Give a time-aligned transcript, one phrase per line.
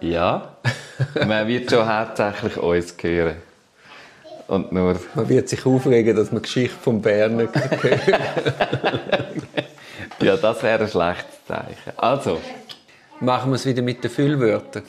[0.00, 0.56] Ja,
[1.26, 3.36] man wird schon hauptsächlich uns hören.
[4.48, 4.96] Und nur...
[5.14, 8.08] Man wird sich aufregen, dass man die Geschichte von Bern nicht hört.
[10.20, 11.92] ja, das wäre ein schlechtes Zeichen.
[11.96, 12.40] Also...
[13.18, 14.82] Machen wir es wieder mit den Füllwörtern.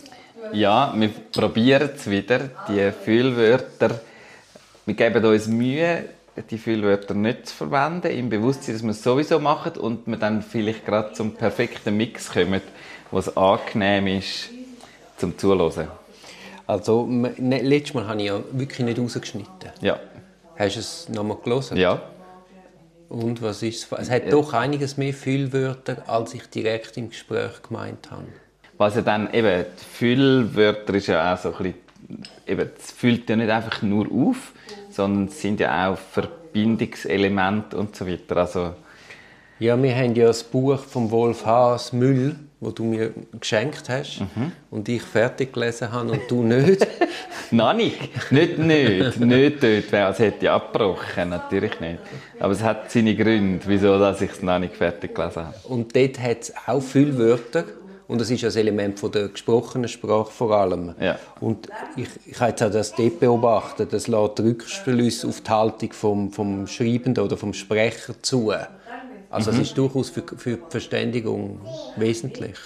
[0.51, 4.01] Ja, wir probieren es wieder, die Füllwörter.
[4.85, 6.03] Wir geben uns Mühe,
[6.49, 10.41] die Füllwörter nicht zu verwenden, im Bewusstsein, dass wir es sowieso machen und wir dann
[10.41, 12.61] vielleicht gerade zum perfekten Mix kommen,
[13.11, 14.49] was angenehm ist
[15.17, 15.87] zum Zuhören.
[16.65, 19.71] Also, ne, letztes Mal habe ich ja wirklich nicht rausgeschnitten.
[19.81, 19.99] Ja.
[20.57, 21.77] Hast du es nochmal gelesen?
[21.77, 22.01] Ja.
[23.09, 23.99] Und was ist es?
[23.99, 28.25] Es hat doch einiges mehr Füllwörter, als ich direkt im Gespräch gemeint habe.
[28.77, 31.75] Was ja dann eben, Füllwörter ist ja auch so ein bisschen,
[32.45, 34.51] eben, es füllt ja nicht einfach nur auf,
[34.89, 38.37] sondern es sind ja auch Verbindungselemente und so weiter.
[38.37, 38.73] Also,
[39.59, 44.21] ja, wir haben ja das Buch von Wolf Haas Müll, das du mir geschenkt hast
[44.21, 44.51] mhm.
[44.71, 46.85] und ich fertig gelesen habe und du nicht.
[47.51, 48.31] Nein, nicht.
[48.31, 49.19] Nicht, nicht.
[49.19, 51.99] nicht dort, weil es hätte ich abgebrochen, natürlich nicht.
[52.39, 55.55] Aber es hat seine Gründe, wieso dass ich es noch nicht fertig gelesen habe.
[55.67, 57.65] Und dort hat es auch viele Wörter
[58.07, 60.95] und das ist ein Element von der gesprochenen Sprache vor allem.
[60.99, 61.19] Ja.
[61.41, 65.93] Und ich, ich habe jetzt auch das dort beobachtet, das lässt Rückschlüsse auf die Haltung
[65.93, 68.53] vom, vom Schreibenden oder vom Sprecher zu.
[69.37, 69.61] Also mhm.
[69.61, 71.59] es ist durchaus für, für die Verständigung
[71.95, 72.57] wesentlich.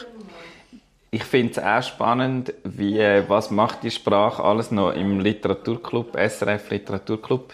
[1.13, 6.69] Ich finde es auch spannend, wie, was macht die Sprache alles noch im Literaturclub, SRF
[6.69, 7.51] Literaturclub,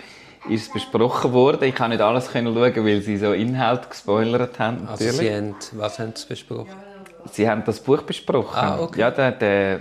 [0.48, 1.64] ist besprochen worden.
[1.64, 4.88] Ich kann nicht alles schauen, weil sie so Inhalt gespoilert haben.
[4.88, 6.76] Also sie haben, was haben sie besprochen?
[7.32, 8.56] Sie haben das Buch besprochen.
[8.56, 9.00] Ah, okay.
[9.00, 9.80] Ja, der, der,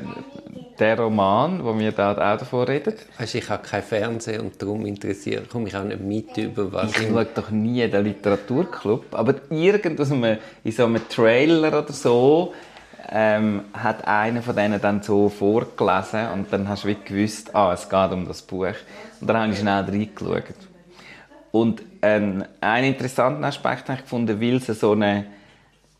[0.78, 2.94] der Roman, wo wir da auch davon reden.
[3.18, 6.90] Weißt, ich habe kein Fernsehen und darum interessiert komme ich auch nicht mit über was.
[6.90, 12.52] Ich schaue doch nie den Literaturclub, aber irgendwas in so einem Trailer oder so
[13.08, 17.72] ähm, hat einer von denen dann so vorgelesen und dann hast du wie gewusst, ah,
[17.72, 18.74] es geht um das Buch.
[19.20, 20.54] Und dann habe ich schnell reingeschaut.
[21.52, 25.26] Und ähm, einen interessanten Aspekt habe ich gefunden, weil es so eine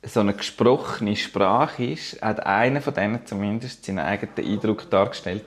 [0.06, 5.44] so eine gesprochene Sprache ist, hat einer von denen zumindest seinen eigenen Eindruck dargestellt,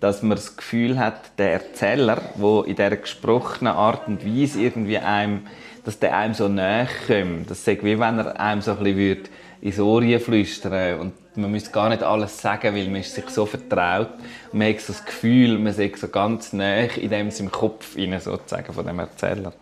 [0.00, 4.98] dass man das Gefühl hat, der Erzähler, wo in dieser gesprochenen Art und Weise irgendwie
[4.98, 5.46] einem,
[5.84, 7.50] dass der einem so näher kommt.
[7.50, 9.28] Das ist wie wenn er einem so ein bisschen
[9.60, 13.46] ins Ohr flüstern und man müsste gar nicht alles sagen, weil man ist sich so
[13.46, 14.10] vertraut.
[14.52, 17.96] Und man hat so das Gefühl, man ist so ganz näher in dem im Kopf
[17.96, 19.52] rein, sozusagen, von dem Erzähler.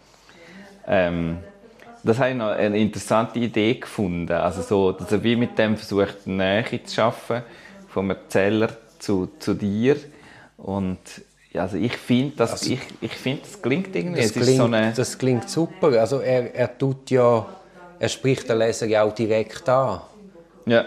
[0.88, 1.38] Ähm,
[2.02, 4.32] das habe ich noch eine interessante Idee gefunden.
[4.32, 7.42] Also so, dass er wie mit dem versucht, Nähe zu schaffen
[7.88, 9.96] vom Erzähler zu, zu dir.
[10.56, 10.98] Und
[11.54, 14.22] also ich finde, das, also, ich, ich find, das klingt irgendwie.
[14.22, 14.92] Das, klingt, so eine...
[14.94, 16.00] das klingt super.
[16.00, 17.46] Also er, er tut ja,
[17.98, 20.00] er spricht den Leser ja auch direkt an.
[20.66, 20.84] Ja.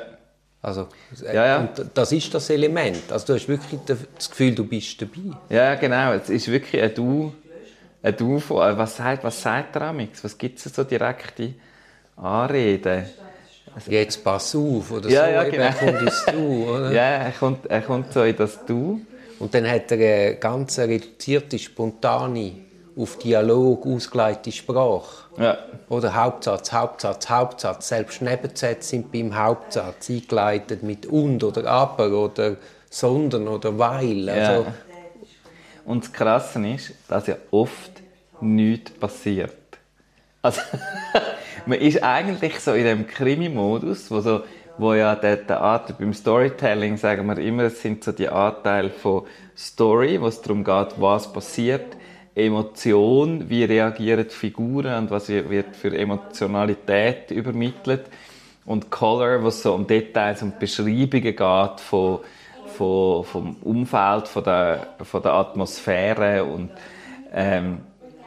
[0.62, 0.88] Also,
[1.26, 1.60] ja, ja.
[1.60, 3.12] Und das ist das Element.
[3.12, 5.36] Also du hast wirklich das Gefühl, du bist dabei.
[5.50, 6.14] Ja, genau.
[6.14, 7.34] Es ist wirklich ein Du
[8.04, 10.24] ein Du äh, was sagt, was sagt er amix?
[10.24, 11.54] Was gibt es so direkte
[12.18, 13.06] Anreden?
[13.74, 15.64] Also, Jetzt pass auf, oder ja, so, ja, genau.
[15.64, 16.92] er kommt ins Du, oder?
[16.94, 19.02] Ja, er kommt, er kommt so in das Du.
[19.40, 22.54] Und dann hat er eine ganz reduzierte, spontane,
[22.96, 25.26] auf Dialog ausgeleitete Sprache.
[25.38, 25.58] Ja.
[25.90, 27.88] Oder Hauptsatz, Hauptsatz, Hauptsatz.
[27.88, 32.58] Selbst Nebensätze sind beim Hauptsatz eingeleitet mit und oder aber oder
[32.90, 34.30] sondern oder weil.
[34.30, 34.74] Also, ja.
[35.86, 37.93] Und das Krasse ist, dass ja oft
[38.44, 39.56] nichts passiert.
[40.42, 40.62] Also,
[41.66, 44.44] man ist eigentlich so in dem Krimi-Modus, wo, so,
[44.78, 48.90] wo ja der, der Anteil, beim Storytelling sagen wir immer, es sind so die Anteile
[48.90, 49.24] von
[49.56, 51.96] Story, wo es darum geht, was passiert,
[52.36, 58.06] Emotion, wie reagieren die Figuren und was wird für Emotionalität übermittelt
[58.66, 62.20] und Color, wo es so um Details und Beschreibungen geht von,
[62.76, 66.72] vom Umfeld, von der, von der Atmosphäre und,
[67.34, 67.80] ähm,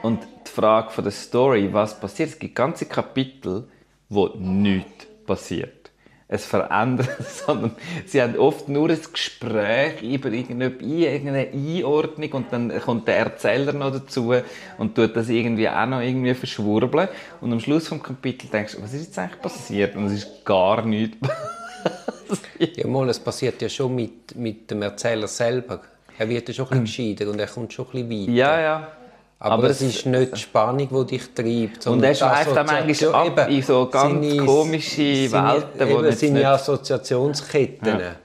[0.07, 2.31] und die Frage von der Story, was passiert.
[2.31, 3.65] Es gibt ganze Kapitel,
[4.09, 5.91] wo nichts passiert.
[6.29, 7.09] Es verändert,
[7.47, 7.73] sondern
[8.05, 13.93] sie haben oft nur ein Gespräch über irgendeine Einordnung und dann kommt der Erzähler noch
[13.93, 14.33] dazu
[14.79, 17.09] und tut das irgendwie auch noch irgendwie verschwurbeln
[17.41, 19.97] und am Schluss vom Kapitel denkst du, was ist jetzt eigentlich passiert?
[19.97, 21.17] Und es ist gar nichts
[22.59, 25.81] ja, mal, es passiert ja schon mit, mit dem Erzähler selber.
[26.19, 28.33] Er wird ja schon ein bisschen gescheiter und er kommt schon ein bisschen weiter.
[28.33, 28.93] Ja, ja.
[29.39, 31.87] Aber, Aber es ist nicht die Spannung, die dich treibt.
[31.87, 35.99] Und er schweift dann manchmal ab eben, in so ganz seine- komische seine- Welten, wo
[36.05, 38.01] eben seine nicht- Assoziationsketten.
[38.01, 38.17] Ja.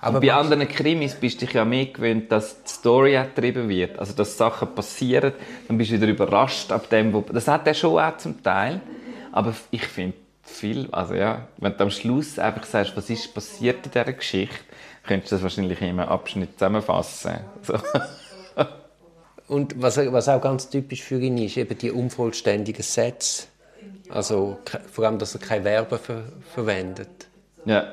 [0.00, 3.98] Aber Bei anderen Krimis bist du dich ja mehr gewöhnt, dass die Story getrieben wird.
[3.98, 5.32] Also, dass Sachen passieren,
[5.66, 7.22] dann bist du wieder überrascht ab dem, wo...
[7.22, 8.80] Das hat er schon auch zum Teil.
[9.32, 10.88] Aber ich finde viel...
[10.92, 14.54] Also ja, wenn du am Schluss einfach sagst, was ist passiert in dieser Geschichte,
[15.04, 17.38] könntest du das wahrscheinlich in einem Abschnitt zusammenfassen.
[17.62, 17.74] So.
[19.48, 23.44] Und was, was auch ganz typisch für ihn ist, eben die unvollständigen Sätze.
[24.08, 24.58] Also
[24.90, 26.22] vor allem, dass er kein Verben ver
[26.54, 27.28] verwendet.
[27.64, 27.92] Ja.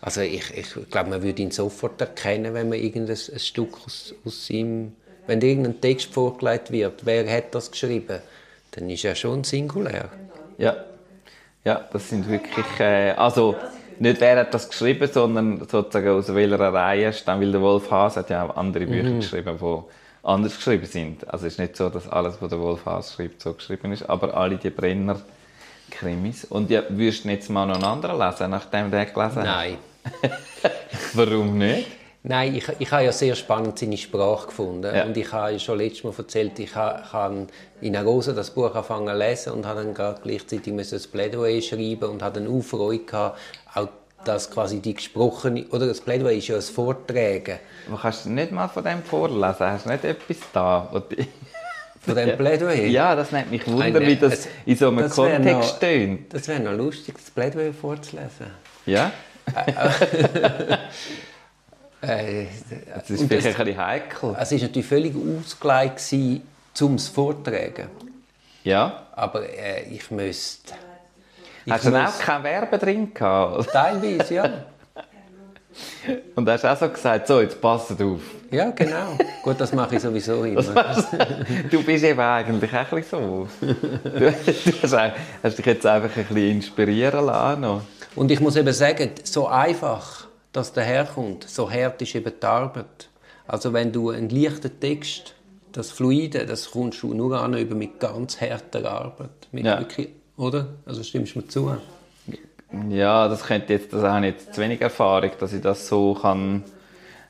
[0.00, 4.14] Also ich, ich glaube, man würde ihn sofort erkennen, wenn man irgendein ein Stück aus,
[4.24, 4.92] aus ihm...
[5.26, 8.20] Wenn irgendein Text vorgelegt wird, wer hat das geschrieben,
[8.70, 10.08] dann ist er schon singulär.
[10.56, 10.74] Ja.
[11.64, 12.64] Ja, das sind wirklich...
[12.80, 13.54] Äh, also,
[13.98, 17.42] nicht wer hat das geschrieben, sondern sozusagen aus welcher Reihe stammt.
[17.42, 19.82] Weil der Wolf Haas hat ja auch andere Bücher geschrieben, die
[20.22, 21.28] anders geschrieben sind.
[21.32, 24.08] Also es ist nicht so, dass alles, was der Wolf Haas schreibt, so geschrieben ist.
[24.08, 26.44] Aber alle die Brenner-Krimis.
[26.46, 29.44] Und ja, würdest du jetzt mal noch einen anderen lesen, nachdem der gelesen hat?
[29.44, 29.76] Nein.
[31.14, 31.86] Warum nicht?
[32.24, 34.94] Nein, ich, ich habe ja sehr spannend seine Sprache gefunden.
[34.94, 35.04] Ja.
[35.04, 37.46] Und ich habe ja schon letztes Mal erzählt, ich habe, ich habe
[37.80, 42.10] in Arosa das Buch angefangen zu lesen und habe dann gerade gleichzeitig das Plädoyer schreiben
[42.10, 43.67] und hatte eine Freude gehabt, auch
[44.24, 47.58] dass quasi die gesprochene, oder das Plädoyer ist ja ein Vortragen.
[47.88, 49.60] Aber kannst du nicht mal von dem vorlesen?
[49.60, 50.88] Hast du nicht etwas da?
[52.00, 52.86] Von dem Plädoyer?
[52.86, 56.32] Ja, das nimmt mich Wunder, wie das es- in so einem Kontext tönt.
[56.32, 58.46] Das wäre noch lustig, das Plädoyer vorzulesen.
[58.86, 59.10] Ja?
[62.00, 62.46] Äh,
[62.94, 64.36] Das ist und vielleicht das- ein bisschen heikel.
[64.38, 66.42] es war natürlich völlig ausgelegt, gewesen,
[66.80, 67.88] um es vortragen.
[68.62, 69.02] Ja?
[69.16, 70.74] Aber äh, ich müsste...
[71.70, 73.68] Hast du auch müsste- kein Werben drin gehabt?
[73.72, 74.50] Teilweise, ja.
[76.34, 78.20] Und hast auch so gesagt, so, jetzt passt auf.
[78.50, 79.16] Ja, genau.
[79.42, 80.62] Gut, das mache ich sowieso immer.
[81.70, 83.48] Du bist eben eigentlich auch ein bisschen so.
[83.62, 83.74] Du,
[84.04, 85.12] du hast,
[85.42, 87.60] hast dich jetzt einfach ein bisschen inspirieren lassen.
[87.60, 87.82] noch.
[88.16, 92.46] Und ich muss eben sagen, so einfach, dass der herkommt, so hart ist eben die
[92.46, 93.08] Arbeit.
[93.46, 95.34] Also wenn du einen leichten Text,
[95.72, 99.30] das Fluide, das kommst du nur an über mit ganz harter Arbeit.
[99.52, 99.78] Mit Ja.
[99.78, 100.68] wirklich, oder?
[100.86, 101.76] Also stimmst du mir zu?
[102.88, 106.14] Ja, das könnte jetzt, das habe ich jetzt zu wenig Erfahrung, dass ich das so
[106.14, 106.64] kann.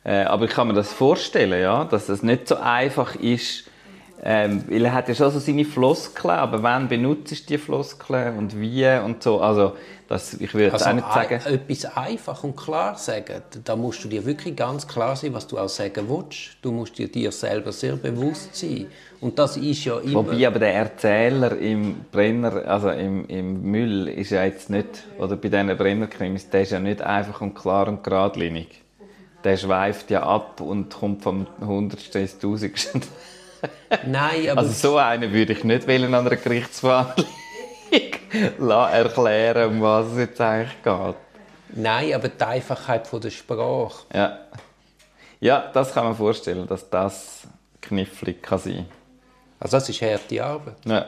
[0.04, 3.64] Äh, aber ich kann mir das vorstellen, ja, dass es nicht so einfach ist.
[4.20, 8.36] Ähm, weil er hat ja schon so seine Floskeln, aber wann benutzt du die Floskeln
[8.36, 9.40] und wie und so.
[9.40, 9.74] Also,
[10.08, 11.40] das, ich würde Also auch nicht sagen.
[11.44, 15.58] etwas einfach und klar sagen, da musst du dir wirklich ganz klar sein, was du
[15.58, 16.56] auch sagen willst.
[16.62, 18.86] Du musst dir dir selber sehr bewusst sein.
[19.20, 20.14] Und das ist ja immer...
[20.14, 25.36] Wobei aber der Erzähler im Brenner, also im, im Müll, ist ja jetzt nicht, oder
[25.36, 28.82] bei diesen Brennerkrimis, der ist ja nicht einfach und klar und geradlinig.
[29.44, 33.00] Der schweift ja ab und kommt vom Hundertsten ins Tausendste.
[34.06, 34.60] Nein, aber...
[34.60, 37.26] Also so einen würde ich nicht wählen an einer Gerichtsverhandlung.
[38.58, 41.14] Erklären, um was es jetzt eigentlich geht.
[41.70, 44.04] Nein, aber die Einfachheit von der Sprache.
[44.14, 44.38] Ja.
[45.40, 47.42] ja, das kann man vorstellen, dass das
[47.80, 48.86] knifflig kann sein
[49.60, 50.76] Also das ist harte Arbeit.
[50.84, 51.06] Ja.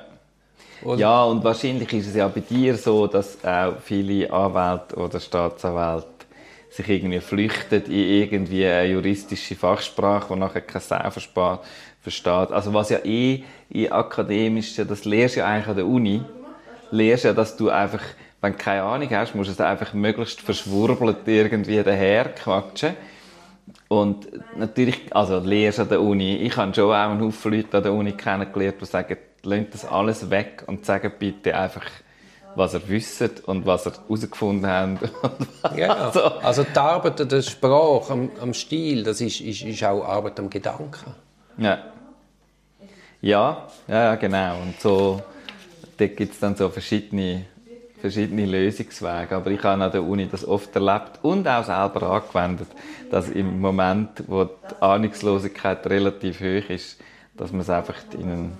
[0.82, 0.98] Oder?
[0.98, 6.08] Ja, und wahrscheinlich ist es ja bei dir so, dass auch viele Anwälte oder Staatsanwälte
[6.70, 12.52] sich irgendwie flüchten in irgendwie eine juristische Fachsprache, die nachher keine Sau versteht.
[12.52, 16.22] Also was ja eh in akademisch, das lehrst du ja eigentlich an der Uni,
[16.90, 18.02] lehrst ja, dass du einfach,
[18.40, 22.96] wenn du keine Ahnung hast, musst du es einfach möglichst verschwurbelt irgendwie daher quatschen.
[23.88, 26.36] Und natürlich, also lehrst an der Uni.
[26.36, 29.84] Ich habe schon auch einen Haufen Leute an der Uni kennengelernt, die sagen, lasst das
[29.84, 31.84] alles weg und sagen bitte einfach,
[32.54, 35.10] was ihr wisst und was ihr herausgefunden habt.
[35.76, 39.84] Ja, also, also die Arbeit an der Sprache, am, am Stil, das ist, ist, ist
[39.84, 41.14] auch Arbeit am Gedanken.
[41.58, 41.78] ja.
[43.22, 44.62] Ja, ja, ja, genau.
[44.62, 45.20] Und so,
[46.00, 47.44] dort gibt es dann so verschiedene,
[48.00, 49.36] verschiedene Lösungswege.
[49.36, 52.68] Aber ich habe an der Uni das oft erlebt und auch selber angewendet,
[53.10, 56.98] dass im Moment, wo die Ahnungslosigkeit relativ hoch ist,
[57.36, 58.52] dass man es einfach in einen,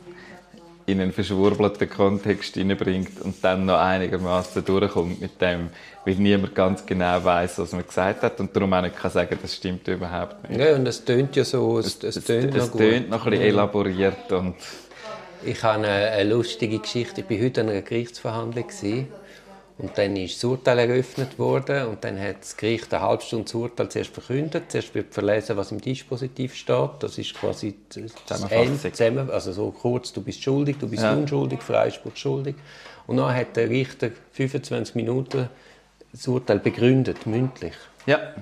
[0.87, 5.69] in einen verschwurbelten Kontext hineinbringt und dann noch einigermaßen durchkommt mit dem,
[6.05, 9.39] weil niemand ganz genau weiß, was man gesagt hat und darum auch nicht kann sagen,
[9.41, 10.59] das stimmt überhaupt nicht.
[10.61, 12.81] Ja, und es tönt ja so, es, es, Es, tönt es noch gut.
[12.81, 14.55] tönt noch ein bisschen elaboriert und
[15.45, 17.23] Ich habe eine, lustige Geschichte.
[17.27, 18.67] Ich war heute an einer Gerichtsverhandlung.
[19.79, 23.45] Und dann ist das Urteil eröffnet worden und dann hat das Gericht eine halbe Stunde
[23.47, 24.65] das Urteil zuerst verkündet.
[24.69, 26.91] Zuerst wird verlesen, was im Dispositiv steht.
[27.01, 28.67] Das ist quasi das Zusammenfassung.
[28.85, 31.15] End, zusammen, also so kurz, du bist schuldig, du bist Ja.
[31.15, 32.57] unschuldig, Freispruch schuldig.
[33.07, 35.49] Und dann hat der Richter 25 Minuten
[36.13, 37.75] das Urteil begründet, mündlich.
[38.05, 38.35] ja,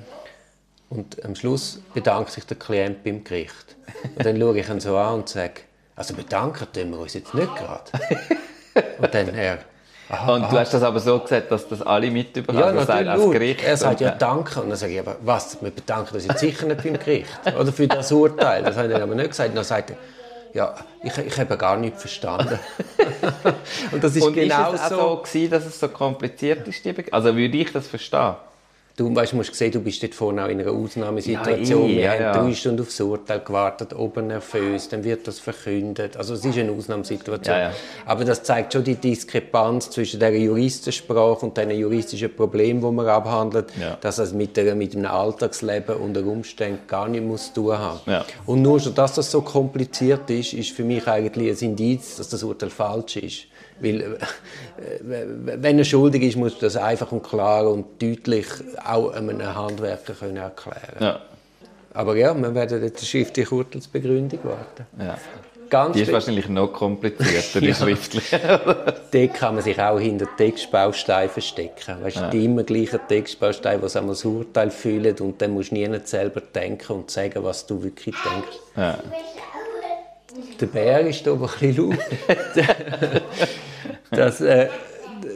[0.91, 3.77] Und am Schluss bedankt sich der Klient beim Gericht.
[4.17, 5.61] Und dann schaue ich ihn so an und sage,
[5.99, 7.91] also bedanken tun wir uns jetzt nicht gerade.
[9.01, 9.59] Und dann er,
[10.09, 10.61] aha, Und du aha.
[10.61, 13.65] hast das aber so gesagt, dass das alle mitbekommen ja, natürlich als Gericht.
[13.65, 14.63] Er sagt ja danke.
[14.63, 17.29] Und dann sage ich, aber was, wir bedanken uns jetzt sicher nicht beim Gericht.
[17.59, 18.63] Oder für das Urteil.
[18.63, 19.51] Das habe ich aber nicht gesagt.
[19.51, 19.97] Und dann sagt er,
[20.55, 22.61] ja, ich, ich habe gar nicht verstanden.
[23.91, 27.13] und das ist und genau ist es auch so, gewesen, dass es so kompliziert ist?
[27.13, 28.37] Also würde ich das verstehen?
[28.99, 31.83] Du weißt, musst sehen, du bist dort vorne auch in einer Ausnahmesituation.
[31.83, 32.33] Ja, Wir ja, haben ja.
[32.33, 36.17] drei Stunden aufs Urteil gewartet, oben nervös, dann wird das verkündet.
[36.17, 37.57] Also es ist eine Ausnahmesituation.
[37.57, 37.71] Ja,
[38.07, 43.07] Aber das zeigt schon die Diskrepanz zwischen der Juristensprache und den juristischen Problemen, die man
[43.07, 43.67] abhandelt,
[44.01, 48.01] dass es mit, der, mit einem Alltagsleben unter Umständen gar nicht muss tun haben.
[48.47, 52.31] Und nur schon, dass das so kompliziert ist, ist für mich eigentlich ein Indiz, dass
[52.31, 53.47] das Urteil falsch ist.
[53.81, 54.17] Weil, äh,
[55.03, 58.47] wenn er schuldig ist, muss das einfach und klar und deutlich
[58.85, 61.21] auch einem Handwerker können erklären ja.
[61.95, 64.87] Aber ja, wir werden jetzt eine schriftliche Urteilsbegründung warten.
[65.01, 65.19] Ja.
[65.71, 68.39] Ganz die ist wahrscheinlich noch komplizierter, die schriftliche.
[69.13, 71.97] Dort kann man sich auch hinter Textbausteinen verstecken.
[72.03, 72.31] Weißt, ja.
[72.31, 76.93] Die immer gleichen Textbausteine, die das Urteil füllen und dann musst du nie selber denken
[76.93, 78.59] und sagen, was du wirklich denkst.
[78.77, 78.99] Ja.
[80.61, 81.99] Der Bär ist da aber ein bisschen laut.
[84.11, 84.69] das, äh,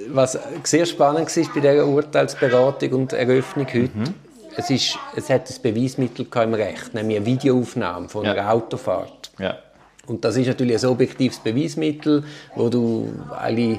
[0.08, 4.14] was sehr spannend war bei dieser Urteilsberatung und Eröffnung heute, mhm.
[4.56, 8.32] es, ist, es hat ein Beweismittel im Recht, nämlich eine Videoaufnahme von ja.
[8.32, 9.30] einer Autofahrt.
[9.38, 9.58] Ja.
[10.06, 12.24] Und das ist natürlich ein objektives Beweismittel,
[12.56, 13.78] wo du eigentlich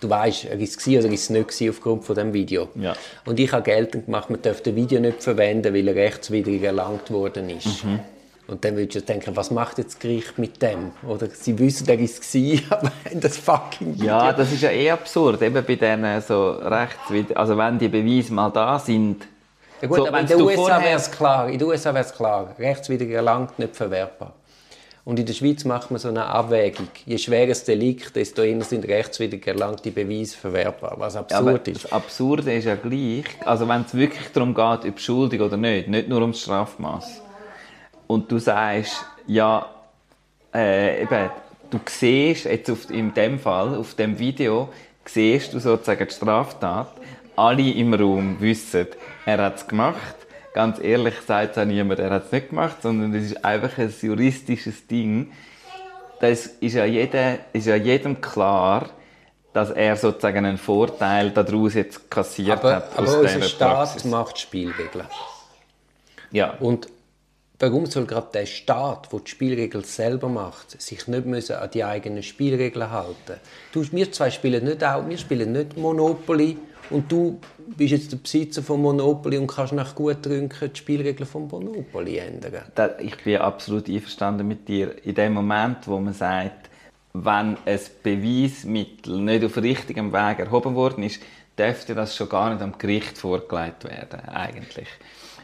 [0.00, 2.68] du weißt, er ist es oder ist es nicht aufgrund von dem Video.
[2.74, 2.94] Ja.
[3.26, 7.10] Und ich habe geltend gemacht, man darf das Video nicht verwenden, weil er rechtswidrig erlangt
[7.10, 7.84] worden ist.
[7.84, 8.00] Mhm.
[8.50, 10.90] Und dann würdest du denken, was macht jetzt das Gericht mit dem?
[11.06, 14.06] Oder sie wissen, der ist es, aber das fucking Video.
[14.06, 18.32] Ja, das ist ja eh absurd, eben bei denen so rechts, also wenn die Beweise
[18.32, 19.24] mal da sind.
[19.80, 22.12] Ja gut, so, aber in den USA wäre es klar, in den USA wäre es
[22.12, 24.34] klar, rechtswidrig erlangt, nicht verwertbar.
[25.04, 26.88] Und in der Schweiz macht man so eine Abwägung.
[27.06, 31.84] Je schwerer das Delikt, desto eher sind rechtswidrig erlangte Beweise verwertbar, was absurd ja, ist.
[31.84, 35.88] Das Absurde ist ja gleich, also wenn es wirklich darum geht, ob schuldig oder nicht,
[35.88, 37.29] nicht nur ums Strafmaß
[38.10, 39.64] und du sagst, ja,
[40.52, 41.30] äh, eben,
[41.70, 44.68] du siehst jetzt auf, in dem Fall, auf dem Video,
[45.04, 46.88] siehst du sozusagen die Straftat,
[47.36, 48.88] alle im Raum wissen,
[49.24, 50.16] er hat es gemacht.
[50.52, 53.78] Ganz ehrlich sagt es auch niemand, er hat es nicht gemacht, sondern es ist einfach
[53.78, 55.30] ein juristisches Ding.
[56.18, 58.90] Das ist ja, jeder, ist ja jedem klar,
[59.52, 62.98] dass er sozusagen einen Vorteil daraus jetzt kassiert aber, hat.
[62.98, 64.04] Aber unser Staat Praxis.
[64.04, 65.06] macht Spielregeln.
[66.32, 66.54] Ja.
[66.58, 66.88] Und
[67.62, 71.84] Warum soll gerade der Staat, der die Spielregeln selber macht, sich nicht müssen an die
[71.84, 73.38] eigenen Spielregeln halten?
[73.70, 76.56] Du, wir zwei spielen nicht auch, wir spielen nicht Monopoly
[76.88, 77.38] und du
[77.76, 82.16] bist jetzt der Besitzer von Monopoly und kannst nach gut trinken die Spielregeln von Monopoly
[82.16, 82.62] ändern.
[82.98, 84.94] Ich bin absolut einverstanden mit dir.
[85.04, 86.70] In dem Moment, wo man sagt,
[87.12, 91.20] wenn ein Beweismittel nicht auf richtigem Weg erhoben worden ist,
[91.58, 94.88] dürfte das schon gar nicht am Gericht vorgelegt werden, eigentlich.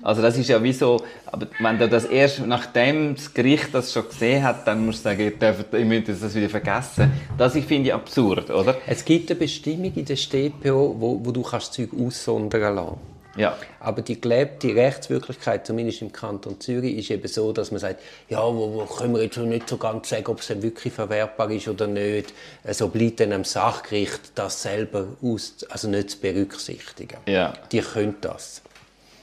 [0.02, 3.92] Also das ist ja wie so, aber wenn du das erst, nachdem das Gericht das
[3.92, 7.10] schon gesehen hat, dann musst du sagen, ihr, dürft, ihr müsst das wieder vergessen.
[7.36, 8.76] Das ich finde ich absurd, oder?
[8.86, 13.16] Es gibt eine Bestimmung in der StPO, wo, wo du kannst Zeug aussondern lassen.
[13.36, 13.56] Ja.
[13.80, 18.42] Aber die gelebte Rechtswirklichkeit, zumindest im Kanton Zürich, ist eben so, dass man sagt, ja,
[18.42, 21.68] wo, wo können wir jetzt schon nicht so ganz sagen, ob es wirklich verwertbar ist
[21.68, 22.30] oder nicht.
[22.62, 27.18] So also bleibt dann am Sachgericht das selber aus, also nicht zu berücksichtigen.
[27.26, 27.52] Ja.
[27.70, 28.62] Die können das.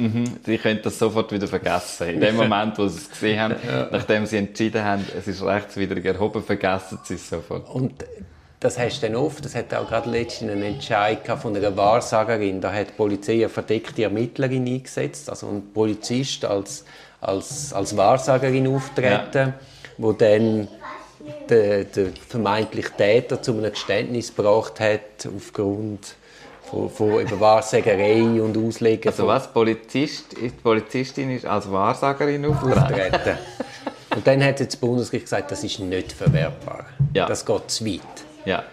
[0.03, 0.43] Mhm.
[0.45, 2.09] Die können das sofort wieder vergessen.
[2.09, 3.87] In dem Moment, wo sie es gesehen haben, ja.
[3.91, 7.69] nachdem sie entschieden haben, es ist rechtswidrig erhoben, vergessen sie es sofort.
[7.69, 8.03] Und
[8.59, 12.61] das hast du dann oft, das hat auch gerade letztens einen Entscheid von einer Wahrsagerin,
[12.61, 16.85] da hat die Polizei eine verdeckte Ermittlerin eingesetzt, also ein Polizist als,
[17.19, 19.53] als, als Wahrsagerin auftreten, ja.
[19.97, 20.69] wo dann
[21.49, 26.15] der, der vermeintliche Täter zu einem Geständnis gebracht hat aufgrund
[26.69, 29.09] von, von eben Wahrsagerei und Auslegen.
[29.09, 33.37] Also was, Polizist, die Polizistin ist als Wahrsagerin auftreten?
[34.15, 36.85] und dann hat jetzt das Bundesgericht gesagt, das ist nicht verwertbar.
[37.13, 37.27] Ja.
[37.27, 38.01] Das geht zu weit.
[38.45, 38.63] Ja.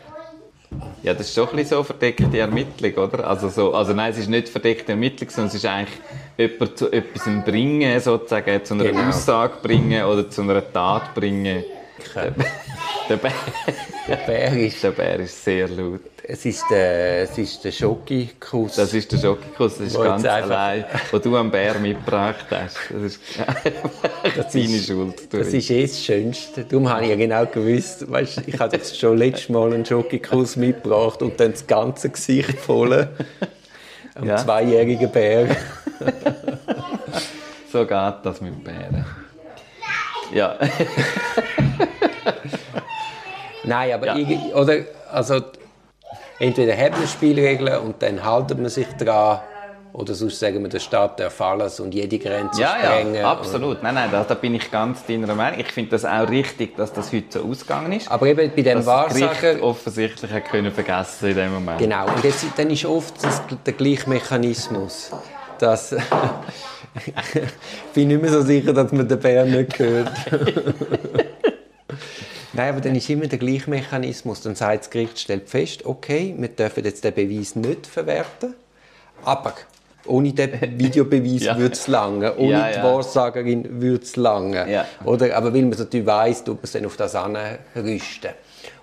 [1.03, 3.27] Ja, das ist schon ein bisschen so verdeckte Ermittlung, oder?
[3.27, 5.99] Also, so, also nein, es ist nicht verdeckte Ermittlung, sondern es ist eigentlich
[6.37, 9.09] jemanden zu etwas bringen, sozusagen, zu einer genau.
[9.09, 11.65] Aussage bringen oder zu einer Tat bringen.
[13.11, 13.33] Der Bär,
[14.07, 16.01] der Bär, ist, der Bär ist sehr laut.
[16.23, 18.77] Es ist der, es ist der Schoki-Kuss.
[18.77, 22.79] Das ist der Schoki-Kuss, das ist wo ganz allein, wo du am Bär mitgebracht hast.
[22.89, 23.21] Das ist,
[24.37, 25.35] das deine ist, Schuld.
[25.35, 26.65] Das ist eh das Schönste.
[26.65, 30.55] Darum habe ich ja genau gewusst, weißt, ich habe jetzt schon letztes Mal einen Schoki-Kuss
[30.55, 33.09] mitgebracht und dann das ganze Gesicht voll
[34.15, 34.37] am ja.
[34.37, 35.49] zweijährigen Bär.
[37.73, 39.05] So geht das mit Bären.
[40.33, 40.59] Ja.
[43.71, 44.17] Nein, aber Ja.
[44.17, 44.75] irgendwie- oder,
[45.13, 45.41] also,
[46.41, 49.41] entweder hat man Spielregeln und dann haltet man sich dran,
[49.93, 53.15] oder sonst sagen wir, der Staat darf alles und jede Grenze Ja, sprengen.
[53.15, 53.83] ja, absolut.
[53.83, 55.59] Nein, nein, da, da bin ich ganz deiner Meinung.
[55.61, 58.11] Ich finde das auch richtig, dass das heute so ausgegangen ist.
[58.11, 59.63] Aber eben bei dem das Wahrsager...
[59.63, 61.79] offensichtlich hat können vergessen in dem Moment.
[61.79, 65.11] Genau, und jetzt, dann ist oft das, der gleiche Mechanismus.
[65.59, 65.93] Dass,
[67.05, 67.13] ich
[67.93, 70.11] bin nicht mehr so sicher, dass man den Bär nicht hört.
[72.61, 74.43] Nein, aber dann ist immer der gleiche Mechanismus.
[74.43, 78.55] Dann sagt das Gericht, stellt fest, okay, wir dürfen jetzt den Beweis nicht verwerten,
[79.25, 79.55] aber
[80.05, 81.57] ohne den Videobeweis Ja.
[81.59, 82.85] würde es lange, ohne Ja, die ja.
[82.85, 84.71] Wahrsagerin würde es lange.
[84.71, 84.87] Ja.
[85.07, 88.33] Oder, aber weil man es natürlich weiss, tut man es dann auf das anrüsten.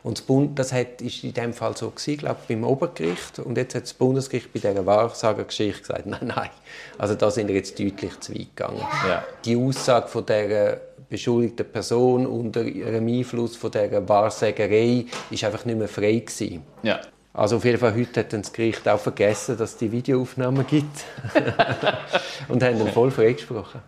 [0.01, 3.37] Und das Bund, das hat, ist in dem Fall so gewesen, glaube ich, beim Obergericht.
[3.37, 6.49] Und jetzt hat das Bundesgericht bei dieser Wahrsagergeschichte gesagt, nein, nein,
[6.97, 8.81] also da sind wir jetzt deutlich zu weit gegangen.
[9.07, 9.23] Ja.
[9.45, 15.77] Die Aussage von der beschuldigten Person unter ihrem Einfluss von dieser Wahrsagerei ist einfach nicht
[15.77, 16.63] mehr frei gewesen.
[16.83, 16.99] Ja.
[17.33, 21.05] Also auf jeden Fall heute hat das Gericht auch vergessen, dass es die Videoaufnahmen gibt.
[22.47, 23.81] und haben dann voll freigesprochen.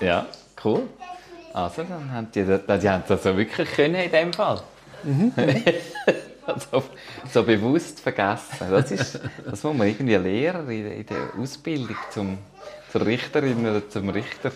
[0.00, 0.26] Ja,
[0.64, 0.82] cool.
[1.52, 4.60] Also, dann haben die, das- die haben das so wirklich können in dem Fall.
[6.70, 6.82] so,
[7.32, 8.66] so bewusst vergessen.
[8.70, 12.38] Das, ist, das muss man irgendwie lernen in, der- in der Ausbildung zum,
[12.90, 14.52] zur Richterin oder zum Richter.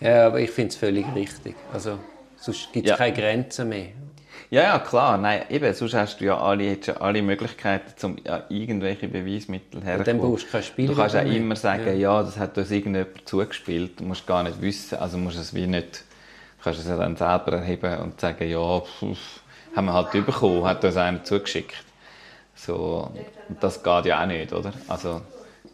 [0.00, 1.54] Ja, aber ich finde es völlig richtig.
[1.72, 1.98] Also,
[2.36, 2.96] sonst gibt es Ja.
[2.96, 3.88] keine Grenzen mehr.
[4.50, 5.16] Ja, ja, klar.
[5.18, 9.80] Nein, eben, sonst hast du ja alle, hättest ja alle Möglichkeiten, um ja, irgendwelche Beweismittel
[9.82, 10.04] herzukommen.
[10.04, 11.36] dann brauchst du keine Du kannst auch mehr.
[11.36, 12.22] immer sagen, ja.
[12.22, 14.00] das hat uns irgendjemand zugespielt.
[14.00, 15.98] Du musst gar nicht wissen, also musst es wie nicht,
[16.58, 19.18] du kannst es ja dann selber erheben und sagen, ja, pff,
[19.76, 21.76] haben wir halt bekommen, hat uns einer zugeschickt.
[22.56, 23.10] So,
[23.60, 24.72] das geht ja auch nicht, oder?
[24.88, 25.20] Also,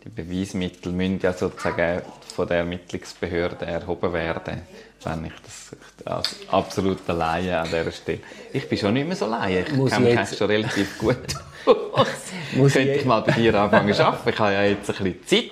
[0.07, 2.03] die Beweismittel müssen ja sozusagen
[2.35, 4.63] von der Ermittlungsbehörde erhoben werden,
[5.05, 8.21] wenn ich das als absoluter Laie an dieser Stelle.
[8.53, 10.99] Ich bin schon nicht mehr so Laie, ich Muss kenne ich mich jetzt- schon relativ
[10.99, 11.17] gut.
[12.55, 14.29] Muss Könnte ich mal bei dir anfangen zu arbeiten?
[14.29, 15.51] Ich habe ja jetzt ein bisschen Zeit.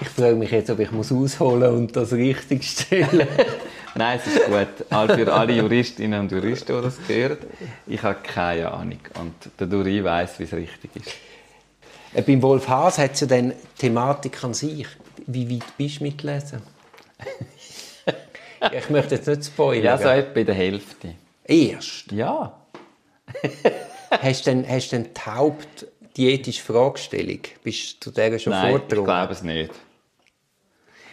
[0.00, 3.26] Ich frage mich jetzt, ob ich muss ausholen und das richtig stellen
[3.94, 4.66] Nein, es ist gut.
[4.90, 7.38] All für alle Juristinnen und Juristen, die das hören.
[7.86, 9.00] Ich habe keine Ahnung.
[9.20, 11.10] Und der Duri weiss, wie es richtig ist.
[12.14, 14.86] Äh, Beim Wolf Haas hat es ja dann Thematik an sich.
[15.26, 16.62] Wie weit bist du mitlesen?
[18.72, 19.84] Ich möchte jetzt nicht spoilern.
[19.84, 21.14] Ja, so etwa in der Hälfte.
[21.44, 22.10] Erst.
[22.10, 22.58] Ja.
[24.10, 27.40] Hast du denn, hast du denn die hauptdiätische Fragestellung?
[27.62, 29.04] Bist du zu der schon Nein, ich vordrungen?
[29.04, 29.70] glaube es nicht.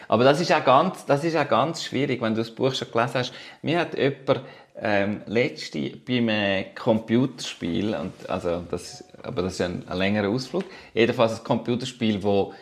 [0.07, 2.91] Aber das ist, auch ganz, das ist auch ganz schwierig, wenn du das Buch schon
[2.91, 3.33] gelesen hast.
[3.61, 4.41] Mir hat jemand
[4.81, 10.63] ähm, letzte beim äh, Computerspiel, und, also das, aber das ist ein, ein längerer Ausflug,
[10.93, 12.53] jedenfalls ein Computerspiel, wo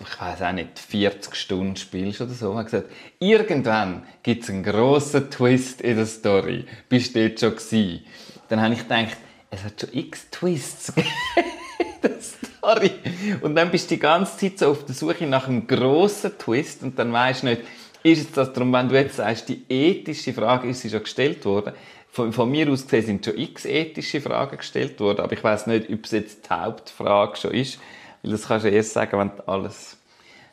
[0.00, 4.62] ich weiß auch nicht, 40 Stunden spielst oder so, hat gesagt, irgendwann gibt es einen
[4.62, 6.66] grossen Twist in der Story.
[6.88, 8.04] Bist du dort schon gewesen?
[8.48, 9.16] Dann habe ich gedacht,
[9.50, 11.04] es hat schon x Twists in
[12.02, 12.92] der Story.
[13.40, 16.82] Und dann bist du die ganze Zeit so auf der Suche nach einem grossen Twist
[16.82, 17.62] und dann weißt du nicht,
[18.02, 21.44] ist es das darum, wenn du jetzt sagst, die ethische Frage ist sie schon gestellt
[21.44, 21.74] worden.
[22.10, 25.66] Von, von mir aus gesehen sind schon x ethische Fragen gestellt worden, aber ich weiß
[25.66, 27.78] nicht, ob es jetzt die Hauptfrage schon ist,
[28.22, 29.96] weil das kannst du erst sagen, wenn alles...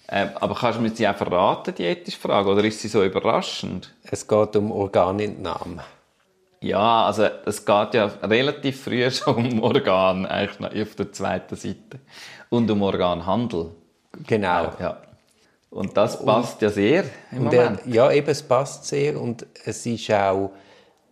[0.08, 3.04] Ähm, aber kannst du mir sie auch verraten, die ethische Frage, oder ist sie so
[3.04, 3.92] überraschend?
[4.04, 5.84] Es geht um Organentnahme.
[6.62, 11.56] Ja, also es geht ja relativ früh schon um Organ, eigentlich noch auf der zweiten
[11.56, 12.00] Seite.
[12.50, 13.72] Und um Organhandel.
[14.28, 14.72] Genau.
[14.80, 15.02] Ja.
[15.70, 17.86] Und das passt ja sehr im Und der, Moment.
[17.86, 20.52] ja, eben, es passt sehr und es ist auch,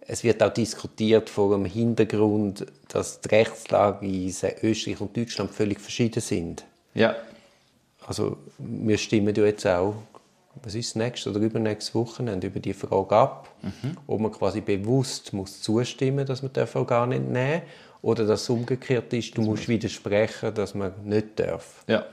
[0.07, 5.79] es wird auch diskutiert vor dem Hintergrund, dass die Rechtslage in Österreich und Deutschland völlig
[5.79, 6.63] verschieden sind.
[6.93, 7.15] Ja.
[8.05, 9.95] Also wir stimmen ja jetzt auch,
[10.61, 13.49] was ist das nächste oder übernächstes Wochenende über die Frage ab,
[14.05, 17.69] ob man quasi bewusst muss zustimmen, dass man Organe entnehmen darf,
[18.01, 21.83] oder dass es umgekehrt ist, du musst widersprechen, dass man nicht darf.
[21.87, 22.05] Ja.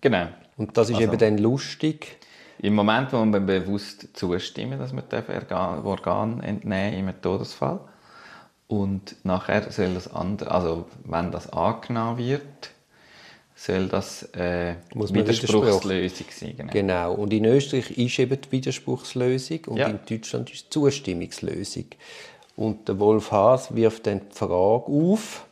[0.00, 0.28] Genau.
[0.56, 2.16] Und das ist Also- eben dann lustig.
[2.58, 7.80] Im Moment, wo man bewusst zustimmen, dass man Organ, Organ entnehmen im Todesfall.
[8.68, 12.70] Und nachher soll das andere, also wenn das angenommen wird,
[13.54, 16.54] soll das äh, Widerspruchslösung sein.
[16.56, 16.72] Genau.
[16.72, 17.12] Genau.
[17.14, 19.88] Und in Österreich ist eben die Widerspruchslösung und Ja.
[19.88, 21.86] in Deutschland ist die Zustimmungslösung.
[22.56, 25.45] Und der Wolf Haas wirft dann die Frage auf,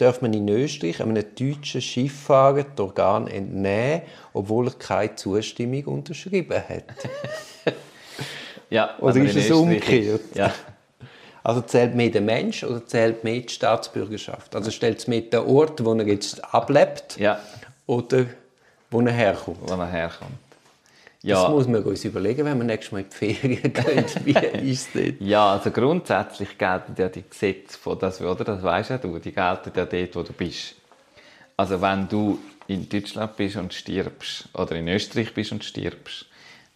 [0.00, 6.62] darf man in Österreich einem deutschen Schifffahrer die Organe entnehmen, obwohl er keine Zustimmung unterschrieben
[6.68, 6.84] hat?
[8.70, 10.22] Ja, Oder ist es umgekehrt?
[10.34, 10.54] Ja.
[11.42, 14.54] Also zählt mehr der Mensch oder zählt mehr die Staatsbürgerschaft?
[14.54, 17.40] Also stellt es mehr den Ort, wo er jetzt ablebt ja,
[17.86, 18.26] oder
[18.90, 19.56] wo er herkommt?
[19.62, 20.49] wo er herkommt.
[21.22, 21.42] Ja.
[21.42, 24.04] Das muss man uns überlegen, wenn wir nächstes Mal in die Ferien gehen.
[24.24, 25.12] Wie ist das?
[25.20, 28.44] Ja, also grundsätzlich gelten ja die Gesetze von das, oder?
[28.44, 30.76] Das weißt ja du, die gelten ja dort, wo du bist.
[31.58, 36.24] Also wenn du in Deutschland bist und stirbst oder in Österreich bist und stirbst,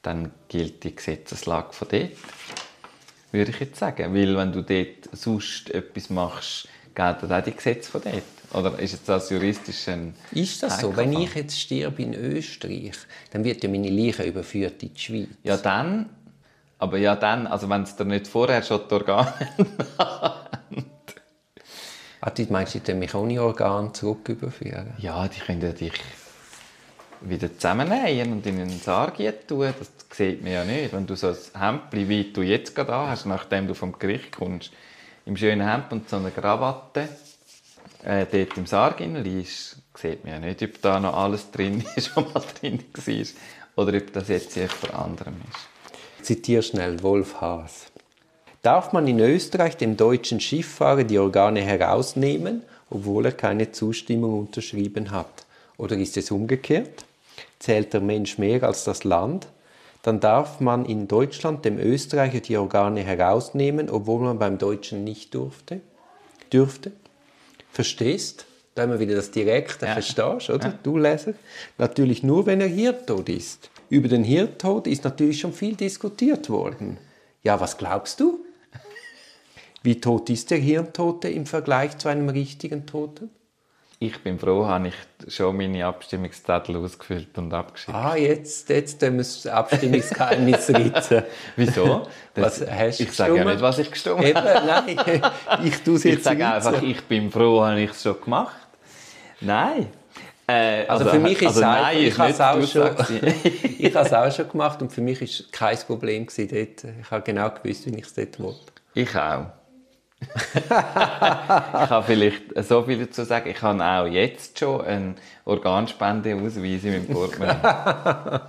[0.02, 2.10] dann gilt die Gesetzeslage von dort,
[3.32, 4.14] würde ich jetzt sagen.
[4.14, 8.22] Weil wenn du dort sonst etwas machst, gelten auch die Gesetze von dort.
[8.52, 10.96] Oder ist das juristisch ein Ist das so?
[10.96, 12.94] Wenn ich jetzt sterbe in Österreich,
[13.32, 15.28] dann wird ja meine Leiche überführt in die Schweiz.
[15.42, 16.10] Ja, dann.
[16.78, 17.46] Aber ja, dann.
[17.46, 19.34] Also, wenn es dir nicht vorher schon die Organe.
[22.26, 24.94] Ah, du meinst, ich dann mich ohne Organ zurück überführen?
[24.96, 25.92] ja, die können dich
[27.20, 29.74] wieder zusammennähen und in einen Sarg tun.
[29.78, 30.94] Das sieht man ja nicht.
[30.94, 34.72] Wenn du so ein Hemd, wie du jetzt gerade hast, nachdem du vom Gericht kommst,
[35.26, 37.08] im schönen Hemd und so einer Krawatte,
[38.04, 42.14] äh, dort im Sarg liegst, sieht man ja nicht, ob da noch alles drin ist,
[42.16, 43.84] was mal drin war.
[43.84, 46.26] Oder ob das jetzt jemand anderem ist.
[46.26, 47.86] Zitiere schnell Wolf Haas.
[48.62, 55.10] Darf man in Österreich dem deutschen Schifffahrer die Organe herausnehmen, obwohl er keine Zustimmung unterschrieben
[55.10, 55.44] hat?
[55.76, 57.04] Oder ist es umgekehrt?
[57.58, 59.48] Zählt der Mensch mehr als das Land?
[60.04, 65.34] Dann darf man in Deutschland dem Österreicher die Organe herausnehmen, obwohl man beim Deutschen nicht
[65.34, 65.80] durfte?
[66.52, 66.92] Dürfte?
[67.72, 68.44] Verstehst?
[68.74, 69.94] Da wir wieder das Direkte, Ja.
[69.94, 70.78] verstehst oder?
[70.82, 71.32] Du Leser.
[71.78, 73.70] Natürlich nur, wenn er Hirntod ist.
[73.88, 76.98] Über den Hirntod ist natürlich schon viel diskutiert worden.
[77.42, 78.44] Ja, was glaubst du?
[79.82, 83.30] Wie tot ist der Hirntote im Vergleich zu einem richtigen Toten?
[84.06, 87.94] Ich bin froh, habe ich schon meine Abstimmungszettel ausgefüllt und abgeschickt.
[87.96, 91.22] Ah, jetzt, jetzt tun wir das Abstimmungsgeheimnis ritzen.
[91.56, 92.06] Wieso?
[92.34, 94.66] Das, Was hast du ich sage ja nicht, was ich gestimmt Eben, habe.
[94.66, 95.22] nein,
[95.64, 98.54] ich tue es Ich jetzt sage einfach, ich bin froh, habe ich es schon gemacht.
[99.40, 99.86] Nein.
[100.48, 102.90] Äh, Also für mich ist also es nein, ist ich habe es auch schon,
[103.78, 106.92] ich habe es auch schon gemacht und für mich ist es kein Problem gewesen dort.
[107.00, 108.60] Ich habe genau gewusst, wie ich es dort wollte.
[108.92, 109.46] Ich auch.
[110.54, 110.68] ich
[111.88, 113.50] kann vielleicht so viel dazu sagen.
[113.50, 117.56] Ich habe auch jetzt schon einen Organspendeausweis in meinem Portemonnaie.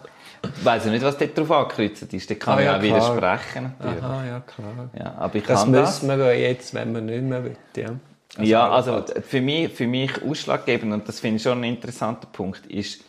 [0.60, 2.30] Ich weiss ja nicht, was dort drauf angekreuzt ist.
[2.30, 2.80] Da kann Ah, ich ja, auch
[3.18, 3.40] klar.
[3.40, 3.74] widersprechen.
[3.80, 4.04] Natürlich.
[4.04, 4.90] Aha, ja klar.
[4.96, 6.04] Ja, aber ich Das kann das.
[6.04, 7.58] müssen wir ja jetzt, wenn wir nicht mehr wollen.
[8.38, 12.28] Ja, ja, also für mich, für mich ausschlaggebend, und das finde ich schon ein interessanter
[12.32, 13.02] Punkt, ist,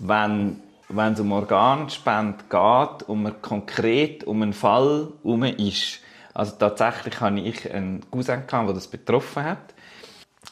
[0.00, 6.00] wenn, wenn es um Organspende geht und man konkret um einen Fall herum ist,
[6.34, 9.74] also tatsächlich habe ich einen Cousin gehabt, der das betroffen hat,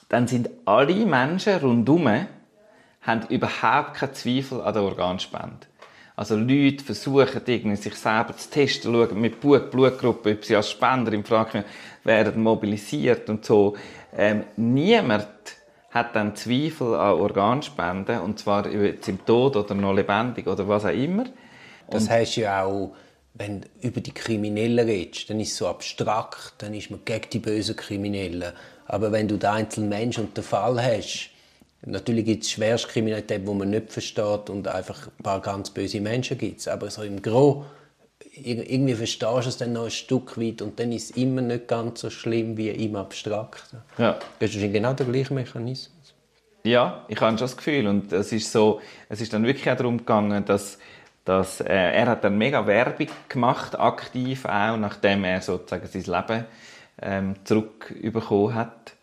[0.09, 2.27] dann sind alle Menschen rundherum
[3.03, 5.67] haben überhaupt keinen Zweifel an der Organspende.
[6.15, 10.71] Also Leute versuchen irgendwie sich selber zu testen, schauen mit Blut, Blutgruppe, ob sie als
[10.71, 11.65] Spender in Frage
[12.05, 13.77] werden mobilisiert und so.
[14.17, 15.27] Ähm, niemand
[15.91, 20.85] hat dann Zweifel an Organspenden, und zwar jetzt im Tod oder noch lebendig oder was
[20.85, 21.25] auch immer.
[21.91, 22.95] Das heißt ja auch,
[23.35, 27.31] wenn du über die Kriminellen redest, dann ist es so abstrakt, dann ist man gegen
[27.33, 28.53] die bösen Kriminellen.
[28.87, 31.31] Aber wenn du den einzelnen Mensch und den Fall hast,
[31.85, 36.37] natürlich gibt es Schwerstkriminalität, wo man nicht versteht und einfach ein paar ganz böse Menschen
[36.37, 37.65] gibt Aber so im Gros,
[38.37, 41.41] ir- irgendwie verstehst du es dann noch ein Stück weit und dann ist es immer
[41.41, 43.79] nicht ganz so schlimm wie im Abstrakten.
[43.99, 44.19] Ja.
[44.39, 46.15] Das ist genau der gleiche Mechanismus.
[46.65, 47.89] Ja, ich habe schon das Gefühl.
[47.89, 50.79] Und es ist so, es ist dann wirklich auch darum gegangen, dass,
[51.25, 56.45] dass äh, er hat dann mega Werbung gemacht, aktiv auch, nachdem er sozusagen sein Leben
[57.01, 58.95] ähm, zurückbekommen hat.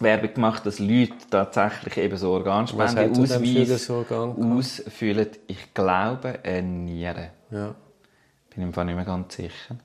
[0.00, 5.28] Werbung gemacht, dass Leute tatsächlich eben so Was hat denn für Organspende das Organ ausfüllen.
[5.46, 7.30] Ich glaube, eine Niere.
[7.50, 7.74] Ja.
[8.52, 9.76] Bin im Fall nicht mehr ganz sicher.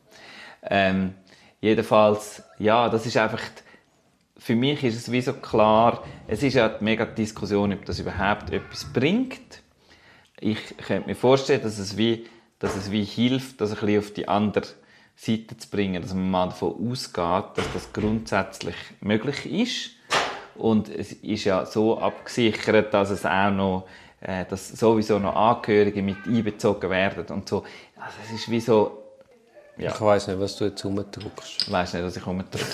[0.63, 1.13] Ähm,
[1.61, 3.41] jedenfalls, ja, das ist einfach,
[4.37, 7.99] für mich ist es wie so klar, es ist ja die mega Diskussion, ob das
[7.99, 9.58] überhaupt etwas bringt.
[10.41, 12.25] Ich könnte mir vorstellen, dass es wie,
[12.59, 14.67] dass es wie hilft, das ein bisschen auf die andere
[15.15, 19.91] Seite zu bringen, dass man mal davon ausgeht, dass das grundsätzlich möglich ist.
[20.55, 23.87] Und es ist ja so abgesichert, dass es auch noch,
[24.21, 27.63] äh, dass sowieso noch Angehörige mit einbezogen werden und so.
[27.95, 28.99] Also es ist wie so,
[29.79, 29.91] ja.
[29.93, 31.61] Ich weiß nicht, was du jetzt rumdrückst.
[31.61, 32.65] Ich weiss nicht, was ich umdrücke.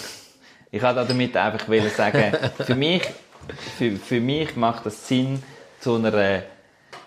[0.71, 3.03] Ich wollte damit einfach sagen, für mich,
[3.77, 5.41] für, für mich macht es Sinn,
[5.79, 6.43] zu einer,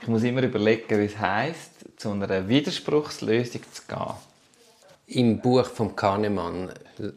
[0.02, 4.14] ich muss immer überlegen, wie es heisst, zu einer Widerspruchslösung zu gehen.
[5.06, 6.70] Im Buch von Kahnemann,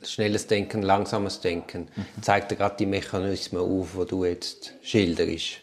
[0.03, 1.89] Schnelles Denken, Langsames Denken,
[2.21, 5.57] zeigt er gerade die Mechanismen auf, die du jetzt schilderst.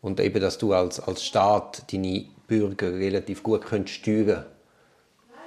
[0.00, 4.46] Und eben, dass du als, als Staat deine Bürger relativ gut könntest steuern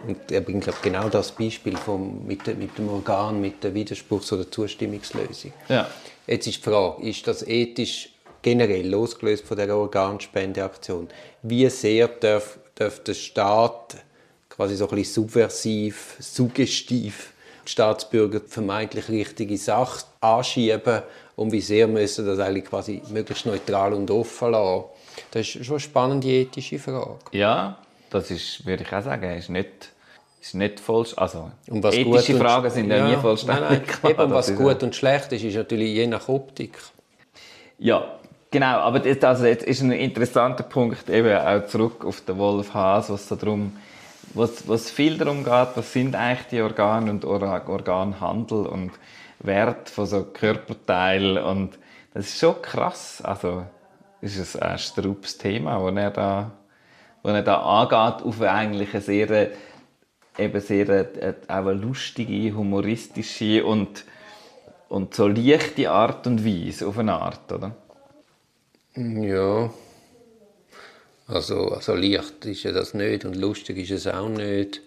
[0.06, 4.34] Und er bringt glaub, genau das Beispiel vom, mit, mit dem Organ, mit der Widerspruchs-
[4.34, 5.54] oder Zustimmungslösung.
[5.68, 5.90] Ja.
[6.28, 8.10] Jetzt ist die Frage, ist das ethisch
[8.42, 11.08] generell losgelöst von der Organspendeaktion?
[11.42, 13.98] Wie sehr darf, darf der Staat
[14.50, 17.34] quasi so ein bisschen subversiv, suggestiv
[17.66, 21.04] die Staatsbürger vermeintlich richtige Sache anschieben
[21.36, 24.86] und wie sehr müssen das eigentlich quasi möglichst neutral und offen lassen.
[25.32, 27.20] Das ist schon eine spannende ethische Frage.
[27.32, 27.78] Ja,
[28.10, 29.92] das ist, würde ich auch sagen, ist nicht,
[30.42, 33.70] ist nicht voll, also ethische Fragen sind ja, nie vollständig.
[33.70, 34.12] Nein, nein.
[34.12, 36.78] Eben, was gut und schlecht ist, ist natürlich je nach Optik.
[37.78, 38.19] Ja,
[38.52, 42.74] genau, aber das, also jetzt ist ein interessanter Punkt, eben auch zurück auf den Wolf
[42.74, 43.74] Haas, was so darum
[44.34, 48.92] was, was viel darum geht, was sind eigentlich die Organe und Organhandel und
[49.40, 51.80] Wert von so Körperteilen und
[52.14, 53.22] das ist schon krass.
[53.24, 53.66] Also
[54.22, 56.52] ist ein, ein strubes Thema, das er da,
[57.24, 59.52] wo er da angeht auf eigentlich eine sehr,
[60.38, 64.06] eben sehr äh, auch eine lustige, humoristische und,
[64.90, 67.72] und so leichte Art und Weise auf eine Art, oder?
[69.00, 69.70] Ja,
[71.28, 74.82] also, also leicht ist ja das nicht und lustig ist es auch nicht.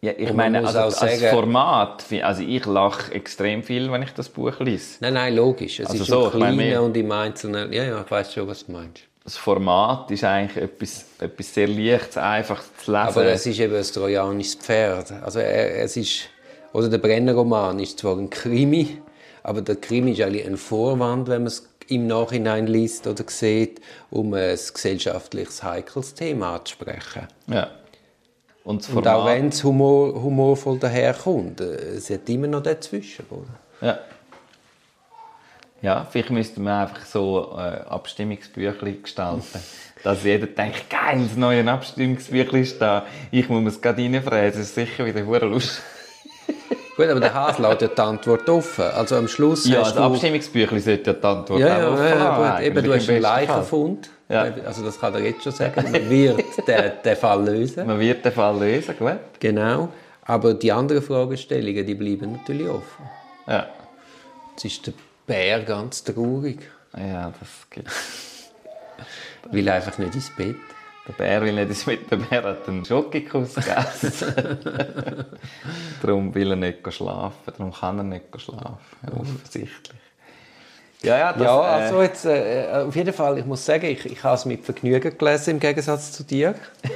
[0.00, 4.28] Ja, ich meine, also als sagen, Format, also ich lache extrem viel, wenn ich das
[4.28, 4.96] Buch lese.
[5.00, 5.80] Nein, nein, logisch.
[5.80, 7.72] Es also ist so, im Kleinen meine, und im Einzelnen.
[7.72, 9.02] Ja, ja, ich weiß schon, was du meinst.
[9.24, 13.08] Das Format ist eigentlich etwas, etwas sehr Leichtes, einfach zu lesen.
[13.08, 15.12] Aber es ist eben ein trojanisches Pferd.
[15.22, 16.28] Also es ist,
[16.72, 18.98] oder der Brennerroman ist zwar ein Krimi,
[19.42, 23.80] aber der Krimi ist eigentlich ein Vorwand, wenn man es im Nachhinein liest oder sieht,
[24.10, 27.28] um ein gesellschaftliches heikles Thema anzusprechen.
[27.46, 27.70] Ja.
[28.64, 33.26] Und, Und auch wenn es humor, humorvoll daherkommt, äh, es hat immer noch dazwischen.
[33.30, 33.86] Oder?
[33.86, 33.98] Ja.
[35.82, 39.42] Ja, vielleicht müsste man einfach so äh, Abstimmungsbüchlein gestalten.
[40.04, 43.06] dass jeder denkt, geil, ein neues Abstimmungsbüchlein ist da.
[43.30, 45.82] Ich muss es gerade reinfräsen, das ist sicher wieder lustig.
[46.96, 48.84] Gut, aber der Hase ja die Antwort offen.
[48.84, 52.60] Also am Schluss Ja, das Abstimmungsbüchlein sollte ja die Antwort ja, ja, offen ja, ja,
[52.60, 54.10] Eben, du hast einen Leichenfund.
[54.28, 54.46] Ja.
[54.64, 55.82] Also das kann er jetzt schon sagen.
[55.90, 57.86] Man wird den, den Fall lösen.
[57.86, 59.18] Man wird den Fall lösen, gut.
[59.40, 59.88] Genau.
[60.22, 63.08] Aber die anderen Fragestellungen, die bleiben natürlich offen.
[63.46, 63.68] Ja.
[64.52, 64.92] Jetzt ist der
[65.26, 66.60] Bär ganz traurig.
[66.96, 67.90] Ja, das gibt
[69.50, 70.56] Will einfach nicht ins Bett.
[71.06, 74.12] Der Bär will nicht mit dem Bär hat einen Schokokuss gegessen.
[76.02, 77.36] Darum will er nicht schlafen.
[77.44, 78.78] Darum kann er nicht schlafen.
[79.12, 79.98] offensichtlich.
[81.02, 84.24] Ja, ja, das, ja also jetzt, äh, auf jeden Fall, ich muss sagen, ich, ich
[84.24, 86.54] habe es mit Vergnügen gelesen, im Gegensatz zu dir.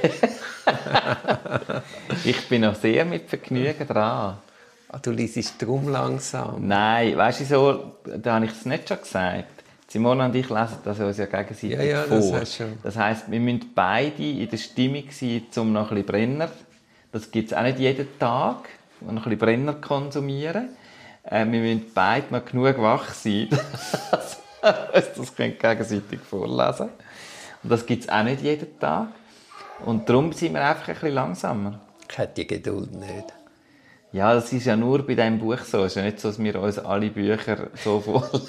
[2.25, 4.39] ich bin auch sehr mit Vergnügen dran.
[4.91, 6.67] Ah, du liest drum langsam.
[6.67, 9.58] Nein, weißt du so, da habe ich es nicht schon gesagt.
[9.91, 12.39] Simone und ich lesen das uns ja gegenseitig ja, ja, vor.
[12.39, 12.77] Das, schon.
[12.83, 16.49] das heisst, wir müssen beide in der Stimmung sein, um noch ein bisschen Brenner.
[17.11, 18.69] Das gibt es auch nicht jeden Tag,
[19.01, 20.69] noch ein bisschen Brenner konsumieren.
[21.23, 23.47] Äh, wir müssen beide noch genug wach sein,
[24.11, 26.89] dass wir das gegenseitig vorlesen
[27.63, 29.07] Und das gibt es auch nicht jeden Tag.
[29.85, 31.79] Und darum sind wir einfach ein bisschen langsamer.
[32.07, 33.38] Ich hätte die Geduld nicht.
[34.11, 35.83] Ja, das ist ja nur bei diesem Buch so.
[35.83, 38.47] Es ist ja nicht so, dass wir uns alle Bücher so vorlesen.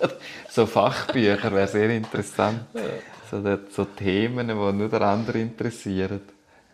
[0.50, 2.60] so Fachbücher wäre sehr interessant.
[3.30, 3.40] So,
[3.70, 6.20] so Themen, die nur der andere interessieren.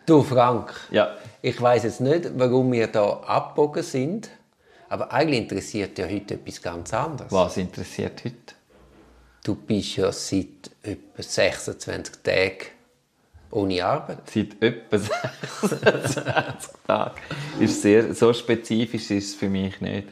[0.05, 0.73] Du, Frank.
[0.91, 1.15] Ja.
[1.41, 4.29] Ich weiß jetzt nicht, warum wir hier abgebogen sind,
[4.89, 7.31] aber eigentlich interessiert ja heute etwas ganz anderes.
[7.31, 8.55] Was interessiert heute?
[9.43, 12.67] Du bist ja seit etwa 26 Tagen
[13.53, 14.29] ohne Arbeit?
[14.29, 14.97] Seit etwa
[15.61, 17.21] 26 Tagen.
[17.59, 20.07] Ist sehr, so spezifisch ist es für mich nicht.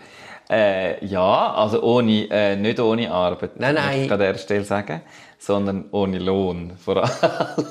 [0.50, 4.04] Äh, ja, also ohne, äh, nicht ohne Arbeit, nein, nein.
[4.04, 5.02] ich an der Stelle sagen,
[5.40, 7.68] sondern ohne Lohn vor allem.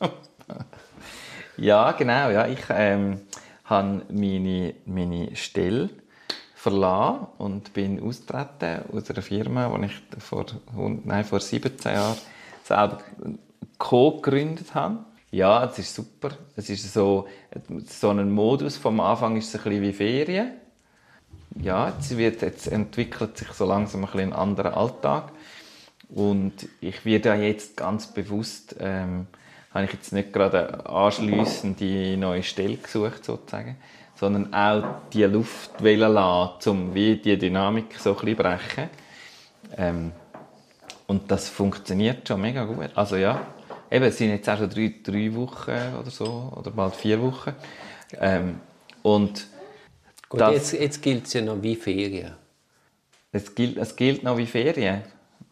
[1.58, 3.20] ja, genau, ja, ich ähm,
[3.64, 5.90] habe meine, meine Stelle
[6.54, 10.46] verlassen und bin austreten aus einer Firma, die ich vor,
[11.04, 12.16] nein, vor 17 Jahren
[12.62, 12.98] selber
[13.78, 15.04] co-gegründet habe.
[15.32, 16.32] Ja, es ist super.
[16.56, 17.26] Es ist so,
[17.86, 18.76] so ein Modus.
[18.76, 20.52] Vom Anfang ist es ein bisschen wie Ferien.
[21.58, 25.32] Ja, jetzt, wird, jetzt entwickelt sich so langsam ein, bisschen ein anderer Alltag.
[26.10, 29.26] Und ich werde ja jetzt ganz bewusst, ähm,
[29.72, 33.76] habe ich jetzt nicht gerade anschliessend die neue Stelle gesucht, sozusagen,
[34.14, 38.90] sondern auch die Luft lassen, um wie die Dynamik so ein bisschen brechen.
[39.78, 40.12] Ähm,
[41.06, 42.90] und das funktioniert schon mega gut.
[42.94, 43.46] Also ja,
[43.92, 47.54] eben, es sind jetzt auch schon drei, drei Wochen oder so, oder bald vier Wochen.
[48.20, 48.60] Ähm,
[49.02, 49.46] und
[50.28, 52.34] Gut, das, jetzt, jetzt gilt es ja noch wie Ferien.
[53.32, 55.02] Es gilt, es gilt noch wie Ferien?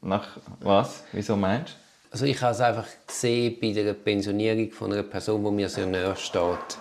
[0.03, 1.05] Nach was?
[1.13, 1.77] Wieso meinst du?
[2.13, 5.87] Also ich habe es einfach gesehen bei der Pensionierung von einer Person, die mir sehr
[5.87, 6.79] nahe steht.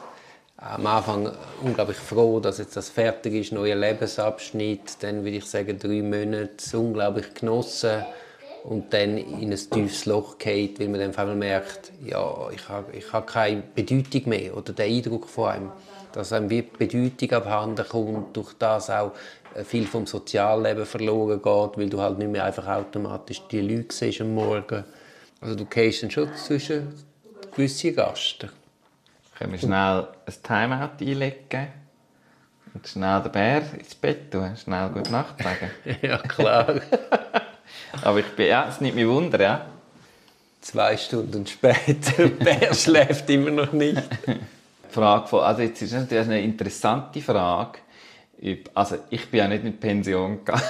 [0.58, 5.02] Am Anfang unglaublich froh, dass jetzt das fertig ist, neuer Lebensabschnitt.
[5.02, 8.04] Dann würde ich sagen, drei Monate unglaublich genossen
[8.70, 12.70] und dann in ein tiefes Loch geht, weil man dann auf einmal merkt, ja, ich
[12.70, 15.72] habe ich hab keine Bedeutung mehr oder der Eindruck von einem,
[16.12, 19.14] dass einem wie Bedeutung abhanden kommt, durch das auch
[19.64, 24.22] viel vom Sozialleben verloren geht, weil du halt nicht mehr einfach automatisch die Leute siehst
[24.22, 24.84] am Morgen.
[25.42, 26.94] Also du gehst dann schon zwischen
[27.56, 28.52] gewissen Gasten.
[29.36, 31.68] Können wir schnell ein Timeout einlegen
[32.76, 35.72] und schnell den Bär ins Bett tun, schnell gute Nacht sagen?
[36.04, 36.82] ja, klar.
[38.02, 39.66] Aber ich bin, ja, es nimmt mich Wunder, ja.
[40.62, 44.02] Zwei Stunden später, der schläft immer noch nicht.
[44.90, 47.80] Frage von, also jetzt ist natürlich eine interessante Frage.
[48.74, 50.64] Also ich bin ja nicht mit Pension gegangen.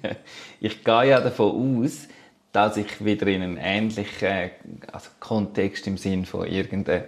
[0.60, 2.08] ich gehe ja davon aus,
[2.52, 4.50] dass ich wieder in einen ähnlichen
[4.92, 7.04] also Kontext im Sinn von irgendeiner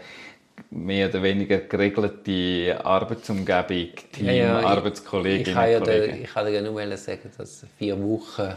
[0.71, 6.23] mehr oder weniger geregelte Arbeitsumgebung, Team, ja, ja, Arbeitskolleginnen, ich, ich, ja Kollegen.
[6.25, 8.55] ich kann dir nur sagen, dass vier Wochen,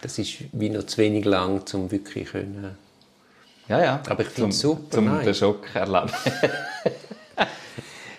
[0.00, 2.76] das ist wie noch zu wenig lang, um wirklich können.
[3.68, 4.02] Ja, ja.
[4.08, 4.90] Aber ich finde es super.
[4.90, 5.24] Zum nein.
[5.24, 6.10] den Schock erleben.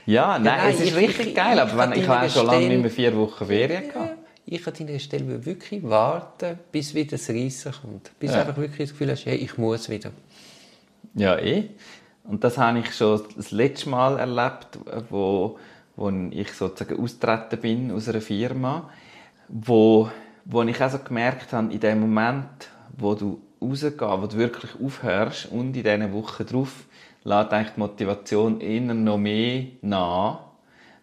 [0.05, 2.45] ja, nein, ja, nein, es ist ich, richtig ich, geil, aber wenn, ich habe schon
[2.45, 4.17] lange nicht mehr vier Wochen Ferien gehabt.
[4.45, 8.11] Ich an deiner Stelle wirklich warten, bis wieder das Reissen kommt.
[8.19, 10.11] Bis du einfach wirklich das Gefühl hast, hey, ich muss wieder.
[11.13, 11.69] Ja, eh.
[12.23, 15.59] Und das habe ich schon das letzte Mal erlebt, wo,
[15.95, 18.89] wo ich sozusagen austreten bin aus einer Firma,
[19.47, 20.09] wo,
[20.49, 25.51] wo ich also gemerkt habe, in dem Moment, wo du rausgehst, wo du wirklich aufhörst
[25.51, 26.85] und in diesen Wochen drauf,
[27.23, 30.39] lässt eigentlich die Motivation eher noch mehr nach.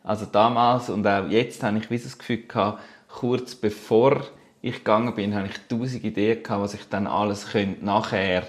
[0.03, 4.25] Also damals und auch jetzt habe ich das Gefühl gehabt, kurz bevor
[4.63, 8.43] ich gegangen bin, habe ich tausend Ideen gehabt, was ich dann alles könnte nachher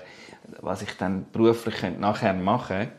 [0.61, 2.93] was ich dann beruflich nachher machen könnte.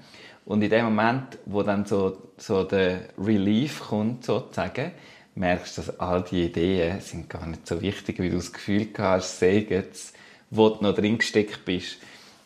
[0.44, 4.92] Und in dem Moment, wo dann so, so der Relief kommt, sozusagen,
[5.38, 9.38] merkst dass all die Ideen sind gar nicht so wichtig, wie du das Gefühl hast,
[9.38, 9.84] sagen
[10.50, 11.98] wo du noch drin gesteckt bist.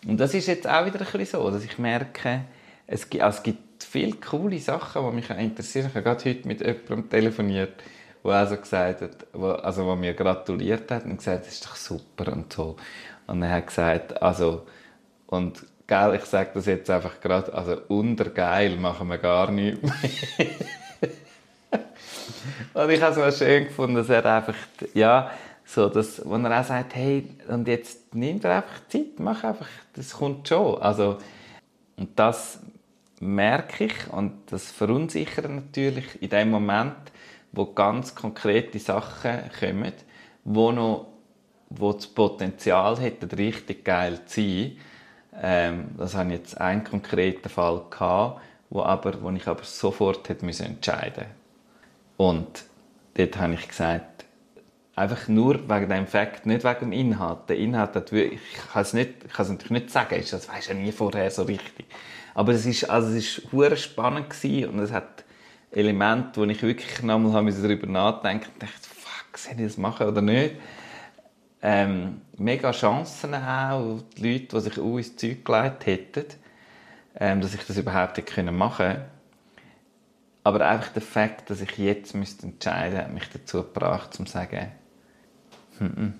[0.07, 2.45] Und das ist jetzt auch wieder ein bisschen so, dass ich merke,
[2.87, 5.87] es gibt, also es gibt viele coole Sachen, die mich interessieren.
[5.89, 7.83] Ich habe gerade heute mit jemandem telefoniert,
[8.25, 11.77] der also gesagt hat, wo, also wo mir gratuliert hat und gesagt, das ist doch
[11.77, 12.77] super und so.
[13.29, 14.67] Und er hat gesagt, also
[15.27, 19.93] und geil, ich sage das jetzt einfach gerade, also untergeil machen wir gar nicht mehr.
[22.75, 24.55] und ich habe es so schön gefunden, dass er einfach,
[24.95, 25.31] ja,
[25.65, 29.69] so, dass, wo er auch sagt, hey, und jetzt nimm dir einfach Zeit, mach einfach,
[29.95, 30.81] das kommt schon.
[30.83, 31.19] Also,
[31.97, 32.61] und das
[33.21, 36.97] merke ich und das verunsichert natürlich in dem Moment,
[37.53, 39.93] wo ganz konkrete Sachen kommen,
[40.45, 41.07] wo noch
[41.75, 44.77] wo das Potenzial hätte, richtig geil zu sein,
[45.41, 50.29] ähm, das habe ich jetzt einen konkreten Fall gehabt, wo, aber, wo ich aber sofort
[50.29, 51.42] hätte müssen entscheiden
[52.23, 52.65] Und
[53.15, 54.27] dort habe ich gesagt,
[54.95, 57.49] einfach nur wegen dem Fakt, nicht wegen dem Inhalt.
[57.49, 58.39] Der Inhalt, hat, ich
[58.73, 61.43] kann es, nicht, ich kann es natürlich nicht sagen, das weiß ja nie vorher so
[61.43, 61.87] richtig.
[62.35, 65.25] Aber es ist, also es ist spannend gewesen und es hat
[65.73, 70.23] Elemente, wo ich wirklich nochmal darüber nachdenken und dachte, fuck, soll ich das machen oder
[70.23, 70.55] nicht?
[71.63, 76.25] ähm, mega Chancen auch, die Leute, die sich auch ins Zeug gelegt hätten,
[77.19, 79.12] ähm, dass ich das überhaupt hätte machen können.
[80.45, 84.25] Aber einfach der Fakt, dass ich jetzt müsste entscheiden müsste, hat mich dazu gebracht, zu
[84.27, 84.73] sagen,
[85.79, 86.15] hm,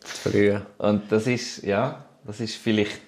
[0.00, 0.58] Zu früh.
[0.78, 3.00] Und das ist, ja, das ist vielleicht...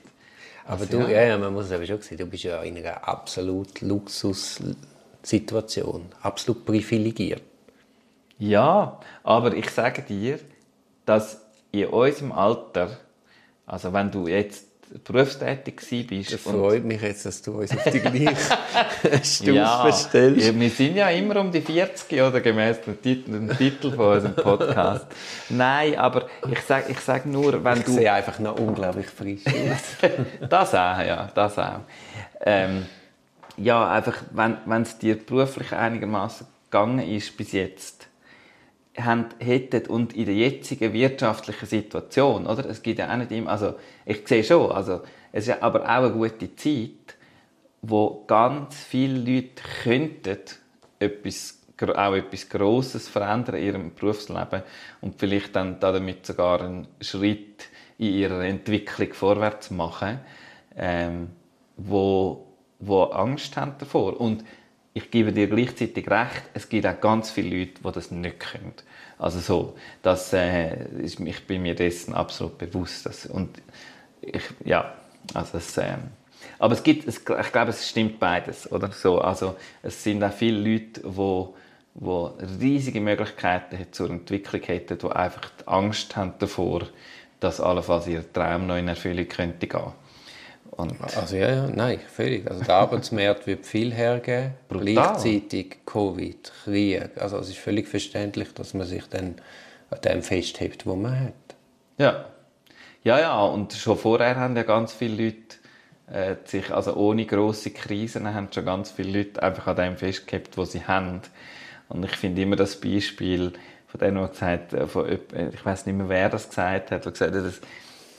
[0.67, 1.25] Aber also, du, ja.
[1.25, 6.65] ja, man muss es aber schon sehen, du bist ja in einer absolut Luxussituation, absolut
[6.65, 7.43] privilegiert.
[8.39, 10.41] Ja, aber ich sage dir,
[11.05, 12.97] dass in unserem Alter,
[13.67, 16.33] also wenn du jetzt berufstätig bist.
[16.33, 18.37] Das freut mich jetzt, dass du uns auf die gleiche
[19.25, 20.47] Stufe ja, stellst.
[20.47, 24.15] Ja, wir sind ja immer um die 40 oder gemäß dem Titel, dem Titel von
[24.15, 25.07] unserem Podcast.
[25.49, 27.91] Nein, aber ich sage ich sag nur, wenn ich du...
[27.91, 30.11] Ich sehe einfach noch unglaublich frisch aus.
[30.49, 31.81] das auch, ja, das auch.
[32.41, 32.87] Ähm,
[33.57, 38.09] ja, einfach, wenn es dir beruflich einigermaßen gegangen ist bis jetzt,
[38.97, 42.69] haben, hätten und in der jetzigen wirtschaftlichen Situation, oder?
[42.69, 43.75] Es gibt ja auch nicht immer, also
[44.07, 45.03] ich sehe schon, also
[45.33, 47.17] es ist aber auch eine gute Zeit,
[47.83, 50.39] wo ganz viele Leute könnten
[50.99, 54.63] etwas, auch etwas Grosses verändern in ihrem Berufsleben
[55.01, 60.21] und vielleicht dann damit sogar einen Schritt in ihrer Entwicklung vorwärts machen,
[60.77, 61.31] ähm,
[61.77, 62.47] wo,
[62.79, 64.21] wo Angst haben davor.
[64.21, 64.45] Und
[64.95, 68.73] ich gebe dir gleichzeitig recht, es gibt auch ganz viele Leute, die das nicht können.
[69.19, 73.05] Also so, das, äh, ist, ich bin mir dessen absolut bewusst.
[73.05, 73.61] Dass, und
[74.21, 74.95] ich, ja,
[75.35, 75.97] also es, äh,
[76.61, 79.21] aber es gibt, es, ich glaube, es stimmt beides, oder so.
[79.21, 81.47] Also es sind auch viele Leute, die
[81.95, 86.83] die riesige Möglichkeiten zur Entwicklung hätten, die einfach die Angst haben davor,
[87.41, 89.93] dass allenfalls ihr Traum noch in Erfüllung könnte gehen.
[90.77, 92.51] Und also ja, ja, nein, völlig.
[92.51, 94.55] Also der Arbeitsmarkt wird viel hergeben.
[94.69, 94.85] Brutal.
[94.85, 97.11] Gleichzeitig Covid, Krieg.
[97.17, 99.37] Also es ist völlig verständlich, dass man sich dann
[99.91, 101.33] an dem festhält, wo man hat.
[101.99, 102.25] Ja.
[103.05, 105.57] Ja, ja, und schon vorher haben ja ganz viele Leute
[106.11, 110.57] äh, sich, also ohne grosse Krisen, haben schon ganz viele Leute einfach an dem festgehabt,
[110.57, 111.21] was sie haben.
[111.89, 113.53] Und ich finde immer das Beispiel
[113.87, 117.13] von dem, der gesagt äh, von, ich weiß nicht mehr, wer das gesagt hat, der
[117.13, 117.61] gesagt hat, es,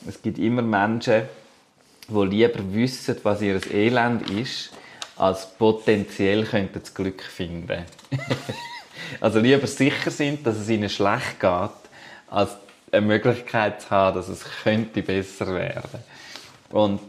[0.08, 1.24] es gibt immer Menschen,
[2.08, 4.70] die lieber wissen, was ihr Elend ist,
[5.16, 7.84] als potenziell könnten das Glück finden.
[9.20, 11.70] also lieber sicher sind, dass es ihnen schlecht geht,
[12.28, 12.56] als
[12.92, 16.00] eine Möglichkeit zu haben, dass es könnte besser werden.
[16.70, 17.00] Und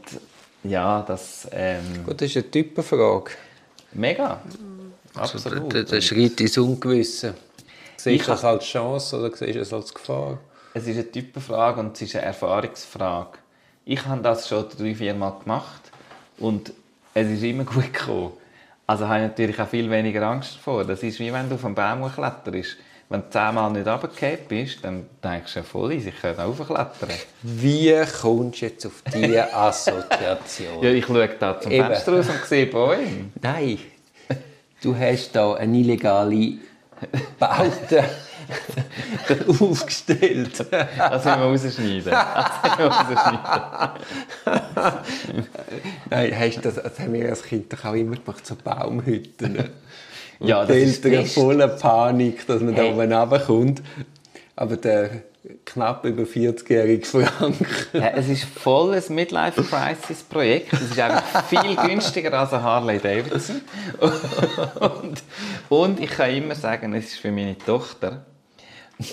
[0.64, 1.48] ja, das...
[1.52, 3.32] Ähm, Gut, das ist eine Typenfrage.
[3.94, 4.42] Mega.
[5.14, 5.74] Also Absolut.
[5.74, 7.34] Der, der Schritt ins Ungewisse.
[7.98, 10.40] Siehst du das als Chance oder siehst du es als Gefahr?
[10.74, 13.40] Es ist eine Typenfrage und es ist eine Erfahrungsfrage.
[13.90, 15.92] Ich habe das schon drei, vier Mal gemacht
[16.40, 16.74] und
[17.14, 18.34] es ist immer gut gekommen.
[18.86, 20.84] Also habe ich natürlich auch viel weniger Angst davor.
[20.84, 22.76] Das ist wie wenn du auf einen Baum kletterst.
[23.08, 27.10] Wenn du zehnmal nicht runtergefallen bist, dann denkst du ja voll, ich kann raufklettern.
[27.42, 30.84] Wie kommst du jetzt auf diese Assoziation?
[30.84, 31.86] ja, ich schaue da zum Eben.
[31.86, 33.32] Fenster raus und sehe Bäume.
[33.42, 33.80] Nein,
[34.84, 36.58] du hast da eine illegale
[37.40, 38.04] Baute
[39.60, 40.66] aufgestellt.
[40.98, 42.12] Das müssen wir rausschneiden.
[42.12, 43.92] Das müssen wir rausschneiden.
[46.10, 49.70] Nein, hast das, das haben wir als Kind doch auch immer gemacht, so Baumhütten.
[50.40, 52.90] ja, das die Eltern ist voller Panik, dass man hey.
[52.90, 53.82] da oben runterkommt.
[54.56, 55.10] Aber der
[55.66, 57.90] knapp über 40-jährige Frank.
[57.94, 60.74] ja, es ist voll ein Midlife-Crisis-Projekt.
[60.74, 63.62] Es ist einfach viel günstiger als ein Harley Davidson.
[64.80, 65.24] Und,
[65.70, 68.26] und, ich kann immer sagen, es ist für meine Tochter.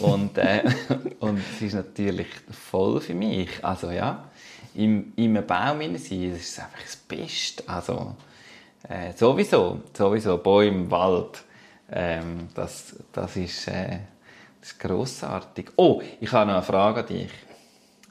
[0.00, 0.62] Und, äh,
[1.20, 3.50] und es ist natürlich voll für mich.
[3.62, 4.30] Also ja,
[4.74, 7.68] im, im Baum sein, das ist einfach das Beste.
[7.68, 8.16] Also
[8.88, 11.42] äh, sowieso, sowieso Bäume, Wald,
[11.90, 13.68] ähm, das, das ist...
[13.68, 13.98] Äh,
[14.64, 15.72] das ist grossartig.
[15.76, 17.30] Oh, ich habe noch eine Frage an dich.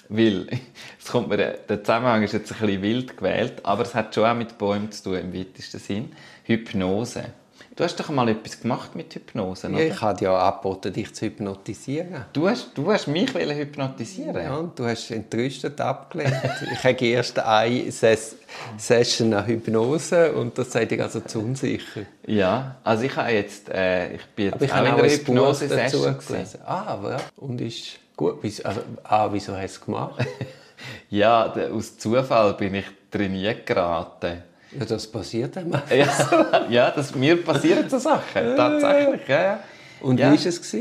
[0.08, 0.48] Weil,
[1.00, 4.26] es kommt mir, der Zusammenhang ist jetzt ein bisschen wild gewählt, aber es hat schon
[4.26, 6.12] auch mit Bäumen zu tun, im weitesten Sinn.
[6.44, 7.34] Hypnose.
[7.76, 9.80] Du hast doch mal etwas gemacht mit Hypnose, oder?
[9.80, 12.26] Ja, ich habe ja angeboten, dich zu hypnotisieren.
[12.32, 16.36] Du hast, du hast mich hypnotisieren Ja, und du hast entrüstet abgelehnt.
[16.72, 18.36] ich habe erst eine Ses
[18.78, 22.02] Session an Hypnose und das seid ihr also zu unsicher.
[22.28, 26.60] Ja, also ich habe jetzt, äh, ich bin jetzt aber ich auch in Hypnose-Session gelesen.
[26.66, 27.18] Ah, ja.
[27.38, 28.44] Und ist gut.
[28.64, 30.26] Also, ah, wieso hast du es gemacht?
[31.10, 34.44] ja, aus Zufall bin ich trainiert geraten.
[34.80, 35.74] Ja, das passiert einem.
[35.90, 39.28] ja, ja das, mir passieren so Sachen, tatsächlich.
[39.28, 39.60] Ja, ja.
[40.02, 40.32] Und ja.
[40.32, 40.76] wie war es?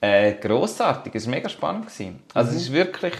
[0.00, 1.86] Äh, grossartig, es war mega spannend.
[2.34, 2.56] Also mhm.
[2.56, 3.14] es ist wirklich,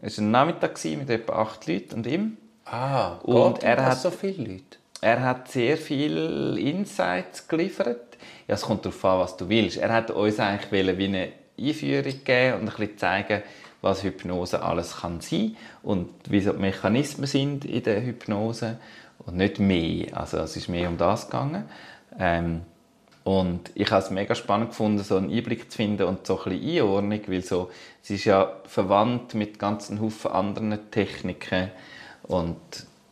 [0.00, 2.36] es war ein Nachmittag mit etwa acht Leuten und ihm.
[2.64, 4.78] Ah, und er hat so viele Leute?
[5.00, 8.18] Er hat sehr viele Insights geliefert.
[8.46, 9.78] Ja, es kommt darauf an, was du willst.
[9.78, 11.28] Er hat uns eigentlich wie eine
[11.58, 13.42] Einführung geben und ein bisschen zeigen,
[13.80, 18.78] was Hypnose alles kann sein und wie so die Mechanismen sind in der Hypnose
[19.18, 20.16] und nicht mehr.
[20.16, 21.64] Also es ist mehr um das gegangen.
[22.18, 22.62] Ähm,
[23.24, 26.44] und ich habe es mega spannend gefunden, so einen Einblick zu finden und so ein
[26.50, 27.70] bisschen Einordnung, weil so,
[28.02, 31.70] es ist ja verwandt mit ganzen Haufen anderen Techniken
[32.22, 32.56] und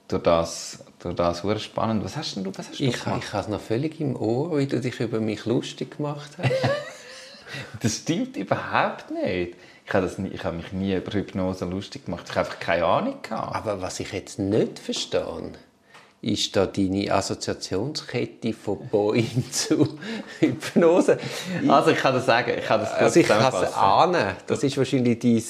[0.08, 2.04] durch das, durch das sehr spannend.
[2.04, 3.22] Was hast denn du, was hast du ich, gemacht?
[3.24, 6.50] Ich habe es noch völlig im Ohr, wie du dich über mich lustig gemacht hast.
[7.82, 9.56] das stimmt überhaupt nicht.
[9.84, 12.24] Ich habe, das nie, ich habe mich nie über Hypnose lustig gemacht.
[12.28, 13.54] Ich habe einfach keine Ahnung gehabt.
[13.54, 15.52] Aber was ich jetzt nicht verstehe,
[16.22, 19.98] ist da deine Assoziationskette von Bäumen zu
[20.40, 21.18] Hypnose?
[21.68, 24.34] Also ich kann das sagen, ich kann das also ich kann es ahnen.
[24.46, 25.42] Das ist wahrscheinlich dein...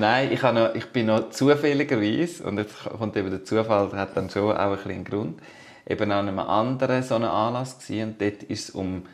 [0.00, 4.16] Nein, ich, noch, ich bin noch zufälligerweise, und jetzt kommt eben der Zufall, der hat
[4.16, 5.40] dann schon auch ein bisschen einen Grund,
[5.86, 9.06] eben an einem anderen so einem Anlass gewesen, und dort ist es um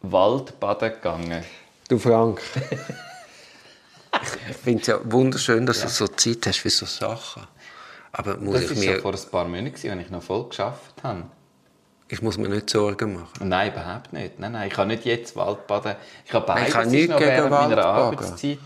[0.00, 1.44] Waldbaden gegangen.
[1.88, 2.40] Du Frank,
[4.50, 5.84] ich finde es ja wunderschön, dass ja.
[5.84, 7.42] du so Zeit hast für so Sachen.
[8.18, 8.94] Aber muss das ich mir...
[8.94, 11.24] War vor ein paar Monaten, als ich noch voll geschafft habe.
[12.08, 13.48] Ich muss mir nicht Sorgen machen.
[13.48, 14.38] Nein, überhaupt nicht.
[14.38, 15.96] Nein, nein, ich kann nicht jetzt Waldbaden.
[16.24, 18.58] Ich habe beides ich kann nicht noch während meiner Arbeitszeit.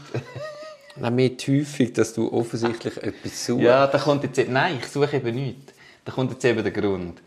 [0.97, 3.65] Nein, mir häufig, dass du offensichtlich etwas suchst.
[3.65, 4.49] Ja, da kommt jetzt...
[4.49, 5.73] Nein, ich suche eben nichts.
[6.05, 7.21] Da kommt jetzt eben der Grund.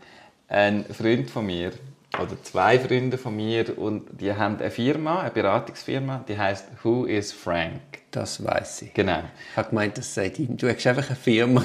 [0.48, 1.72] Ein Freund von mir
[2.20, 7.06] oder zwei Freunde von mir und die haben eine Firma, eine Beratungsfirma, die heißt Who
[7.06, 7.80] is Frank?
[8.10, 8.94] Das weiß ich.
[8.94, 9.22] Genau.
[9.50, 10.56] Ich habe gemeint, das sei dein.
[10.56, 11.64] Du hast einfach eine Firma.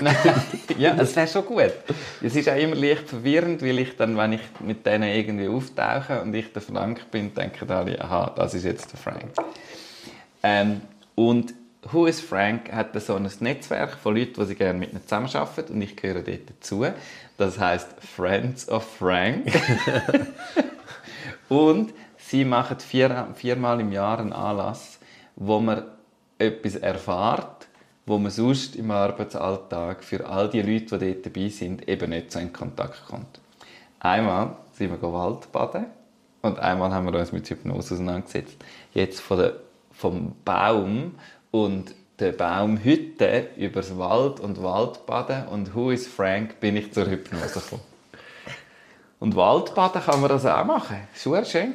[0.80, 1.74] ja, es wäre schon gut.
[2.24, 6.22] Es ist auch immer leicht verwirrend, weil ich dann, wenn ich mit denen irgendwie auftauche
[6.22, 9.32] und ich der Frank bin, denken alle, aha, das ist jetzt der Frank.
[10.42, 10.82] Ähm,
[11.14, 11.54] und
[11.92, 15.74] Who is Frank hat so ein Netzwerk von Leuten, die sie gerne mit ihnen zusammenarbeiten
[15.74, 16.86] und ich gehöre dort dazu.
[17.38, 19.52] Das heißt Friends of Frank.
[21.50, 25.00] und sie machen vier, viermal im Jahr einen Anlass,
[25.36, 25.84] wo man
[26.38, 27.68] etwas erfahrt,
[28.06, 32.32] wo man sonst im Arbeitsalltag für all die Leute, die dort dabei sind, eben nicht
[32.32, 33.40] so in Kontakt kommt.
[34.00, 35.86] Einmal sind wir Waldbaden
[36.42, 38.58] und einmal haben wir uns mit Hypnose auseinandergesetzt.
[38.94, 39.54] Jetzt von der,
[39.92, 41.16] vom Baum
[41.52, 47.60] und der Baumhütte übers Wald und Waldbaden und Who is Frank bin ich zur Hypnose
[47.60, 47.82] gekommen.
[49.20, 50.98] Und Waldbaden kann man also auch machen.
[51.14, 51.74] Das war schön.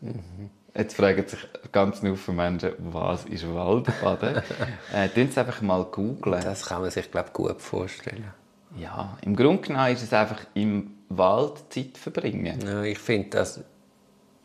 [0.00, 0.50] Mhm.
[0.74, 1.40] Jetzt fragen sich
[1.72, 4.42] ganz viele Menschen, was ist Waldbaden?
[4.92, 6.40] äh, Tun Sie einfach mal googeln.
[6.42, 8.32] Das kann man sich, glaube gut vorstellen.
[8.76, 12.60] Ja, im Grunde genommen ist es einfach im Wald Zeit verbringen.
[12.64, 13.60] Ja, ich finde das...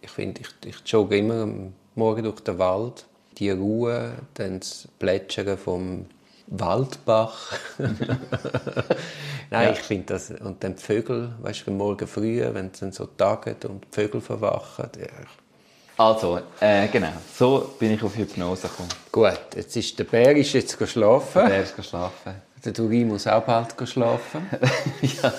[0.01, 3.05] Ich, find, ich, ich jogge immer am Morgen durch den Wald
[3.37, 6.05] die Ruhe, dann das Plätschern vom
[6.47, 7.53] Waldbach.
[7.77, 7.89] Nein,
[9.49, 9.71] ja.
[9.71, 10.31] ich finde das.
[10.31, 13.87] Und dann die Vögel, weißt du, morgen früh, wenn es dann so taget und die
[13.91, 14.89] Vögel verwachen.
[14.99, 15.07] Ja.
[15.95, 18.89] Also, äh, genau, so bin ich auf Hypnose gekommen.
[19.11, 21.41] Gut, jetzt ist der Bär ist jetzt geschlafen.
[21.43, 22.33] Der Bär ist geschlafen.
[22.65, 24.49] Der Duri muss auch bald schlafen.
[25.01, 25.33] ja,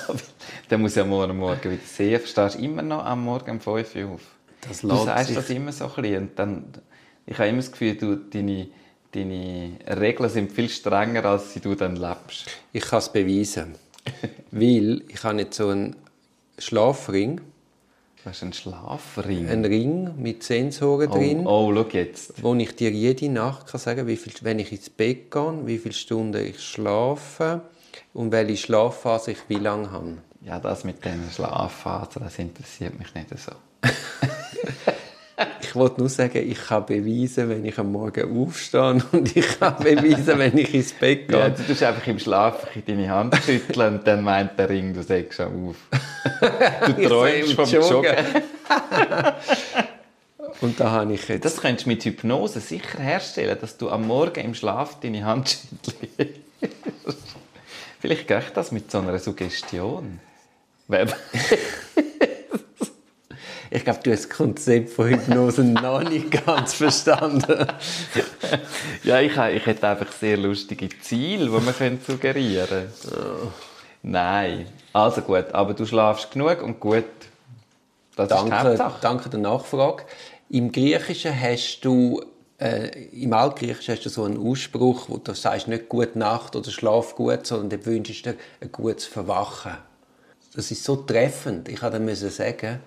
[0.70, 2.20] der muss ja morgen Morgen wieder sehen.
[2.20, 4.20] Verstehst du immer noch am Morgen um 5 Uhr auf?
[4.68, 5.36] Das du sagst sich...
[5.36, 6.22] das immer so ein bisschen.
[6.22, 6.64] Und dann
[7.26, 8.68] ich habe immer das Gefühl, du, deine,
[9.12, 12.46] deine Regeln sind viel strenger, als du dann lebst.
[12.72, 13.74] Ich kann es beweisen.
[14.50, 15.96] Weil ich habe jetzt so einen
[16.58, 17.40] Schlafring.
[18.22, 19.48] Du hast einen Schlafring?
[19.48, 21.46] Ein Ring mit Sensoren oh, drin.
[21.46, 22.42] Oh, schau jetzt.
[22.42, 25.94] Wo ich dir jede Nacht kann sagen kann, wenn ich ins Bett gehe, wie viele
[25.94, 27.62] Stunden ich schlafe
[28.12, 30.18] und welche Schlafphase ich wie lange habe.
[30.42, 33.52] Ja, das mit den Schlafphasen, das interessiert mich nicht so.
[35.60, 39.76] Ich wollte nur sagen, ich kann beweisen, wenn ich am Morgen aufstehe und ich kann
[39.78, 41.38] beweisen, wenn ich ins Bett gehe.
[41.38, 45.02] Ja, du tust einfach im Schlaf deine Hand schütteln und dann meint der Ring, du
[45.02, 45.76] sagst schon auf.
[46.86, 47.90] Du träumst vom Joggen.
[47.90, 48.14] Joggen.
[50.60, 51.44] und da habe ich jetzt...
[51.44, 55.48] Das könntest du mit Hypnose sicher herstellen, dass du am Morgen im Schlaf deine Hand
[55.48, 56.38] schüttelst.
[57.98, 60.20] Vielleicht geht das mit so einer Suggestion.
[63.74, 67.66] Ich glaube, du hast das Konzept von Hypnose noch nicht ganz verstanden.
[69.02, 73.40] ja, ich, ich hätte einfach sehr lustige Ziele, die man suggerieren könnte.
[73.42, 73.48] Oh.
[74.04, 74.68] Nein.
[74.92, 77.04] Also gut, aber du schlafst genug und gut.
[78.14, 80.04] Das danke, danke der Nachfrage.
[80.50, 82.22] Im Griechischen hast du
[82.58, 86.70] äh, im Altgriechischen hast du so einen Ausspruch, wo du sagst nicht gute Nacht oder
[86.70, 89.72] schlaf gut, sondern du wünschst dir ein gutes Verwachen.
[90.54, 91.68] Das ist so treffend.
[91.68, 92.78] Ich musste sagen,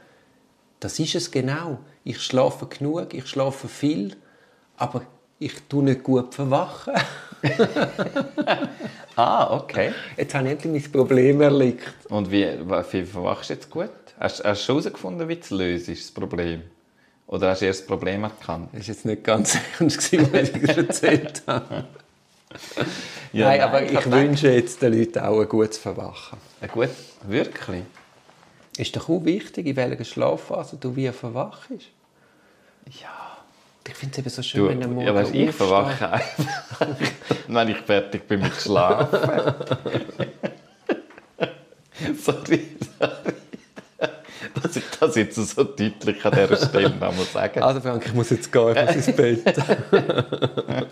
[0.80, 1.80] das ist es genau.
[2.04, 4.16] Ich schlafe genug, ich schlafe viel,
[4.78, 5.04] aber
[5.40, 6.94] ich tue nicht gut verwachen.
[9.16, 9.94] ah, okay.
[10.16, 11.84] Jetzt habe ich endlich mein Problem erlebt.
[12.10, 12.48] Und wie,
[12.92, 13.90] wie verwachst du jetzt gut?
[14.20, 16.64] Hast, hast du schon herausgefunden, wie du es löst, das Problem?
[17.28, 18.70] Oder hast du erst das Problem erkannt?
[18.72, 21.86] Das war jetzt nicht ganz ernst, was ich erzählt habe.
[23.34, 26.40] Ja, nein, aber ich, ich wünsche jetzt den Leuten auch ein gutes Verwachen.
[26.62, 26.90] Ein gut?
[27.28, 27.84] Wirklich?
[28.78, 31.70] Ist doch auch wichtig, in welcher Schlafphase du wie verwachst.
[33.02, 33.38] Ja.
[33.88, 36.88] Ich finde es eben so schön, du, wenn du morgen Ja, weißt, ich verwache einfach,
[37.48, 39.20] wenn ich fertig bin mit Schlafen.
[42.20, 42.68] sorry,
[43.00, 43.34] sorry.
[44.62, 48.30] Dass ich das jetzt so deutlich an dieser Stelle nochmal sagen Also Frank, ich muss
[48.30, 49.56] jetzt gehen, ich muss ins Bett.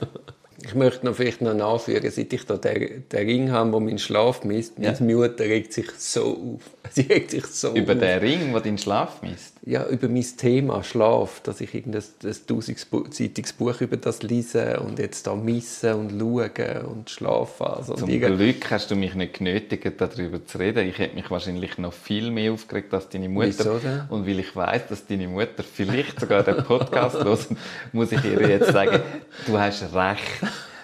[0.75, 3.97] Ich möchte noch vielleicht noch anfügen, seit ich da den, den Ring habe, wo mein
[3.97, 4.91] Schlaf misst, ja.
[4.99, 6.75] meine Mutter regt sich so auf.
[6.91, 7.99] Sie regt sich so Über auf.
[7.99, 9.55] den Ring, der deinen Schlaf misst?
[9.65, 12.03] Ja, über mein Thema Schlaf, dass ich irgendein
[12.45, 17.67] tausendseitiges Buch über das lese und jetzt da missen und schauen und schlafen.
[17.67, 20.89] Also Zum Glück hast du mich nicht genötigt, darüber zu reden.
[20.89, 23.47] Ich hätte mich wahrscheinlich noch viel mehr aufgeregt als deine Mutter.
[23.47, 24.01] Wieso denn?
[24.09, 27.47] Und weil ich weiß, dass deine Mutter vielleicht sogar den Podcast hört,
[27.93, 28.99] muss ich ihr jetzt sagen,
[29.47, 30.21] du hast recht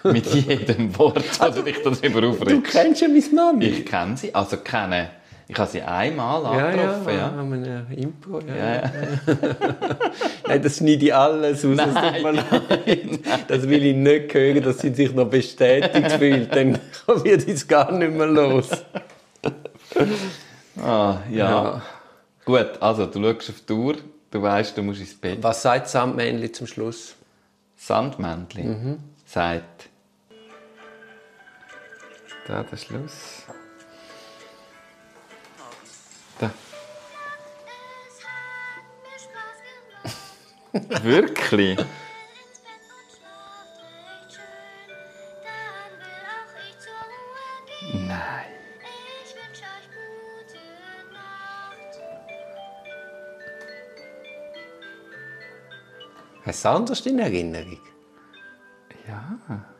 [0.12, 2.50] mit jedem Wort, wo also, du dich darüber aufregst.
[2.50, 3.62] Du kennst ja meinen Namen.
[3.62, 5.10] Ich kenne sie, also kenne.
[5.48, 7.08] Ich habe sie einmal angetroffen.
[7.08, 7.28] Ja, ja.
[7.28, 8.40] an einem Impro.
[8.40, 8.82] Ja, ja.
[10.48, 11.76] nein, das schneide ich alles aus.
[11.76, 13.20] Nein, das tut mir leid.
[13.48, 16.54] Das will ich nicht hören, dass sie sich noch bestätigt fühlt.
[16.54, 18.70] Dann wird es gar nicht mehr los.
[20.82, 21.50] ah, ja.
[21.50, 21.82] ja.
[22.44, 23.96] Gut, also du schaust auf die Uhr,
[24.30, 25.38] du weißt, du musst ins Bett.
[25.42, 27.14] Was sagt Sandmännli zum Schluss?
[27.76, 28.98] Sandmännli mhm.
[29.26, 29.81] sagt,
[32.46, 33.46] da der Schluss.
[36.38, 36.50] Da.
[41.02, 41.78] Wirklich?
[47.92, 48.46] Nein.
[56.44, 57.80] Hast du anders in Erinnerung?
[59.06, 59.71] Ja.